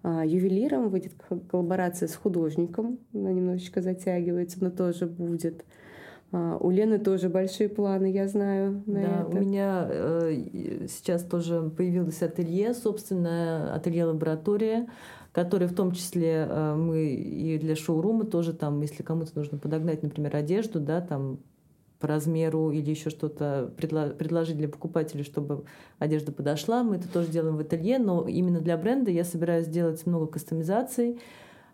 а, 0.03 0.25
ювелиром, 0.25 0.89
выйдет 0.89 1.13
коллаборация 1.49 2.07
с 2.07 2.15
художником, 2.15 2.99
она 3.13 3.31
немножечко 3.31 3.81
затягивается, 3.81 4.57
но 4.61 4.69
тоже 4.69 5.05
будет. 5.05 5.63
А, 6.33 6.57
у 6.59 6.71
Лены 6.71 6.99
тоже 6.99 7.29
большие 7.29 7.69
планы, 7.69 8.11
я 8.11 8.27
знаю. 8.27 8.83
На 8.85 9.01
да, 9.01 9.21
это. 9.21 9.37
у 9.37 9.39
меня 9.39 9.87
э, 9.89 10.87
сейчас 10.89 11.23
тоже 11.23 11.71
появилось 11.75 12.21
ателье, 12.21 12.73
собственное 12.73 13.73
ателье-лаборатория, 13.73 14.89
которое 15.31 15.67
в 15.67 15.75
том 15.75 15.93
числе 15.93 16.47
э, 16.49 16.75
мы 16.75 17.13
и 17.13 17.57
для 17.57 17.77
шоурума 17.77 18.25
тоже 18.25 18.51
там, 18.53 18.81
если 18.81 19.03
кому-то 19.03 19.31
нужно 19.35 19.57
подогнать, 19.57 20.03
например, 20.03 20.35
одежду, 20.35 20.81
да, 20.81 20.99
там 20.99 21.39
по 22.03 22.07
размеру 22.07 22.71
или 22.71 22.89
еще 22.89 23.09
что-то 23.09 23.71
предложить 23.77 24.57
для 24.57 24.67
покупателей, 24.67 25.23
чтобы 25.23 25.63
одежда 25.99 26.33
подошла. 26.33 26.83
Мы 26.83 26.97
это 26.97 27.07
тоже 27.07 27.29
делаем 27.29 27.55
в 27.55 27.61
ателье, 27.61 27.97
но 27.97 28.27
именно 28.27 28.59
для 28.59 28.75
бренда 28.75 29.09
я 29.09 29.23
собираюсь 29.23 29.67
сделать 29.67 30.05
много 30.05 30.27
кастомизаций, 30.27 31.21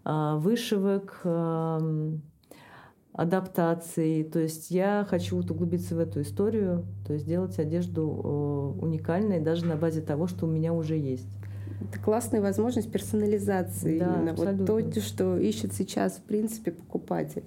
а, 0.05 0.35
вышивок, 0.35 1.25
адаптаций. 3.11 4.23
То 4.23 4.37
есть 4.37 4.69
я 4.69 5.03
хочу 5.09 5.35
вот 5.35 5.49
углубиться 5.49 5.95
в 5.95 5.99
эту 5.99 6.21
историю, 6.21 6.85
то 7.07 7.13
есть 7.13 7.25
сделать 7.25 7.57
одежду 7.57 8.07
уникальной 8.07 9.39
даже 9.39 9.65
на 9.65 9.77
базе 9.77 10.01
того, 10.01 10.27
что 10.27 10.45
у 10.45 10.49
меня 10.49 10.73
уже 10.73 10.95
есть. 10.95 11.39
Это 11.81 11.99
классная 12.03 12.41
возможность 12.41 12.91
персонализации. 12.91 13.99
Да, 13.99 14.15
именно 14.15 14.31
абсолютно. 14.31 14.73
вот 14.73 14.93
то, 14.93 15.01
что 15.01 15.37
ищет 15.37 15.73
сейчас, 15.73 16.17
в 16.17 16.23
принципе, 16.23 16.71
покупатель 16.71 17.43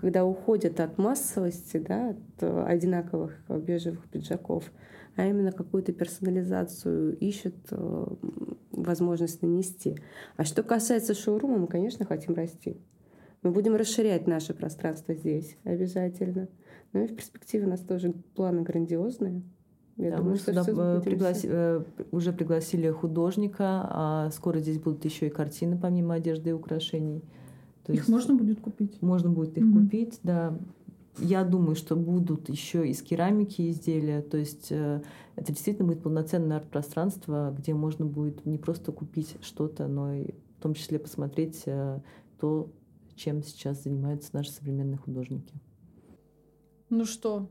когда 0.00 0.24
уходят 0.24 0.78
от 0.78 0.96
массовости, 0.96 1.78
да, 1.78 2.10
от 2.10 2.42
одинаковых 2.68 3.36
бежевых 3.48 4.08
пиджаков, 4.08 4.70
а 5.16 5.26
именно 5.26 5.50
какую-то 5.50 5.92
персонализацию 5.92 7.18
ищут 7.18 7.56
э, 7.72 8.06
возможность 8.70 9.42
нанести. 9.42 9.96
А 10.36 10.44
что 10.44 10.62
касается 10.62 11.14
шоурума, 11.14 11.58
мы, 11.58 11.66
конечно, 11.66 12.04
хотим 12.04 12.34
расти. 12.34 12.76
Мы 13.42 13.50
будем 13.50 13.74
расширять 13.74 14.28
наше 14.28 14.54
пространство 14.54 15.14
здесь 15.14 15.56
обязательно. 15.64 16.48
Но 16.92 17.02
и 17.02 17.08
в 17.08 17.16
перспективе 17.16 17.66
у 17.66 17.70
нас 17.70 17.80
тоже 17.80 18.12
планы 18.36 18.62
грандиозные. 18.62 19.42
Я 19.98 20.12
да, 20.12 20.16
думаю, 20.18 20.34
мы 20.34 20.38
сюда 20.38 20.64
э, 20.64 21.00
пригласи, 21.00 21.48
э, 21.50 21.82
уже 22.12 22.32
пригласили 22.32 22.88
художника, 22.90 23.84
а 23.90 24.30
скоро 24.30 24.60
здесь 24.60 24.78
будут 24.78 25.04
еще 25.04 25.26
и 25.26 25.30
картины 25.30 25.76
помимо 25.76 26.14
одежды 26.14 26.50
и 26.50 26.52
украшений. 26.52 27.24
То 27.84 27.92
их 27.92 28.00
есть 28.00 28.08
можно 28.08 28.34
будет 28.34 28.60
купить? 28.60 29.02
Можно 29.02 29.30
будет 29.30 29.58
их 29.58 29.64
mm-hmm. 29.64 29.82
купить, 29.82 30.20
да. 30.22 30.56
Я 31.18 31.42
думаю, 31.42 31.74
что 31.74 31.96
будут 31.96 32.48
еще 32.48 32.88
из 32.88 33.02
керамики 33.02 33.70
изделия. 33.70 34.22
То 34.22 34.36
есть 34.36 34.68
э, 34.70 35.02
это 35.34 35.52
действительно 35.52 35.88
будет 35.88 36.04
полноценное 36.04 36.58
арт-пространство, 36.58 37.52
где 37.58 37.74
можно 37.74 38.06
будет 38.06 38.46
не 38.46 38.56
просто 38.56 38.92
купить 38.92 39.34
что-то, 39.40 39.88
но 39.88 40.14
и 40.14 40.30
в 40.58 40.62
том 40.62 40.74
числе 40.74 41.00
посмотреть 41.00 41.64
то, 42.38 42.70
чем 43.16 43.42
сейчас 43.42 43.82
занимаются 43.82 44.30
наши 44.32 44.52
современные 44.52 44.98
художники. 44.98 45.54
Ну 46.88 47.04
что, 47.04 47.48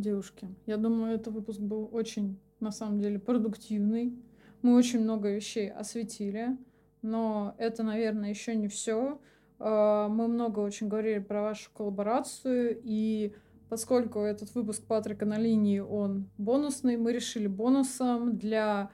девушки, 0.00 0.48
я 0.66 0.76
думаю, 0.76 1.14
этот 1.14 1.34
выпуск 1.34 1.60
был 1.60 1.88
очень, 1.92 2.38
на 2.60 2.70
самом 2.70 3.00
деле, 3.00 3.18
продуктивный. 3.18 4.16
Мы 4.62 4.74
очень 4.74 5.00
много 5.00 5.34
вещей 5.34 5.70
осветили, 5.70 6.56
но 7.02 7.54
это, 7.58 7.82
наверное, 7.82 8.30
еще 8.30 8.54
не 8.54 8.68
все. 8.68 9.20
А, 9.58 10.08
мы 10.08 10.28
много 10.28 10.60
очень 10.60 10.88
говорили 10.88 11.18
про 11.18 11.42
вашу 11.42 11.70
коллаборацию, 11.72 12.80
и 12.82 13.34
поскольку 13.68 14.20
этот 14.20 14.54
выпуск 14.54 14.84
Патрика 14.84 15.26
на 15.26 15.38
линии, 15.38 15.80
он 15.80 16.28
бонусный, 16.38 16.96
мы 16.96 17.12
решили 17.12 17.46
бонусом 17.46 18.38
для 18.38 18.90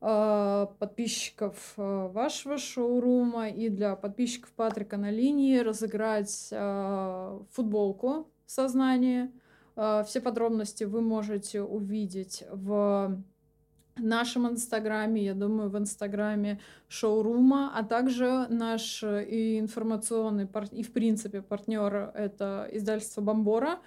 э, 0.00 0.66
подписчиков 0.78 1.74
э, 1.76 2.08
вашего 2.12 2.58
шоурума 2.58 3.48
и 3.48 3.68
для 3.68 3.96
подписчиков 3.96 4.52
Патрика 4.52 4.96
на 4.96 5.10
линии 5.10 5.58
разыграть 5.58 6.52
футболку 7.50 8.28
сознание. 8.46 9.24
Э, 9.24 9.43
все 9.74 10.20
подробности 10.20 10.84
вы 10.84 11.00
можете 11.00 11.62
увидеть 11.62 12.44
в 12.50 13.22
нашем 13.96 14.48
инстаграме, 14.48 15.24
я 15.24 15.34
думаю, 15.34 15.70
в 15.70 15.78
инстаграме 15.78 16.60
шоурума, 16.88 17.72
а 17.74 17.84
также 17.84 18.46
наш 18.48 19.02
э, 19.02 19.24
и 19.24 19.58
информационный 19.58 20.48
и, 20.72 20.82
в 20.82 20.92
принципе, 20.92 21.42
партнер 21.42 22.12
это 22.14 22.68
издательство 22.72 23.20
Бомбора. 23.20 23.78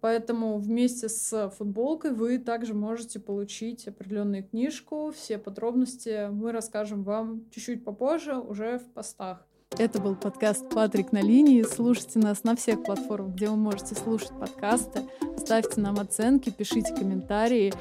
Поэтому 0.00 0.58
вместе 0.58 1.08
с 1.08 1.48
футболкой 1.56 2.12
вы 2.12 2.38
также 2.38 2.74
можете 2.74 3.18
получить 3.20 3.88
определенную 3.88 4.44
книжку. 4.44 5.12
Все 5.16 5.38
подробности 5.38 6.28
мы 6.30 6.52
расскажем 6.52 7.04
вам 7.04 7.48
чуть-чуть 7.50 7.84
попозже, 7.84 8.36
уже 8.36 8.78
в 8.78 8.92
постах. 8.92 9.46
Это 9.76 10.00
был 10.00 10.14
подкаст 10.14 10.68
«Патрик 10.70 11.10
на 11.10 11.20
линии». 11.20 11.62
Слушайте 11.62 12.20
нас 12.20 12.44
на 12.44 12.54
всех 12.54 12.84
платформах, 12.84 13.34
где 13.34 13.48
вы 13.48 13.56
можете 13.56 13.96
слушать 13.96 14.30
подкасты. 14.38 15.02
Ставьте 15.36 15.80
нам 15.80 15.98
оценки, 15.98 16.50
пишите 16.50 16.94
комментарии 16.94 17.72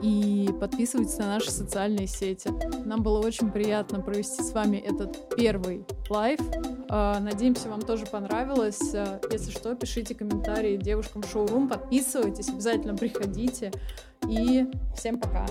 и 0.00 0.48
подписывайтесь 0.60 1.18
на 1.18 1.26
наши 1.26 1.50
социальные 1.50 2.06
сети. 2.06 2.50
Нам 2.84 3.02
было 3.02 3.18
очень 3.18 3.50
приятно 3.50 4.00
провести 4.00 4.42
с 4.42 4.52
вами 4.52 4.76
этот 4.76 5.34
первый 5.34 5.84
live. 6.08 6.40
А, 6.88 7.18
надеемся, 7.18 7.68
вам 7.68 7.82
тоже 7.82 8.06
понравилось. 8.06 8.94
А, 8.94 9.20
если 9.32 9.50
что, 9.50 9.74
пишите 9.74 10.14
комментарии 10.14 10.76
девушкам 10.76 11.24
шоурум, 11.24 11.68
подписывайтесь, 11.68 12.48
обязательно 12.48 12.96
приходите. 12.96 13.72
И 14.28 14.66
всем 14.96 15.18
пока. 15.18 15.46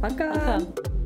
Пока. 0.00 0.32
пока. 0.32 1.01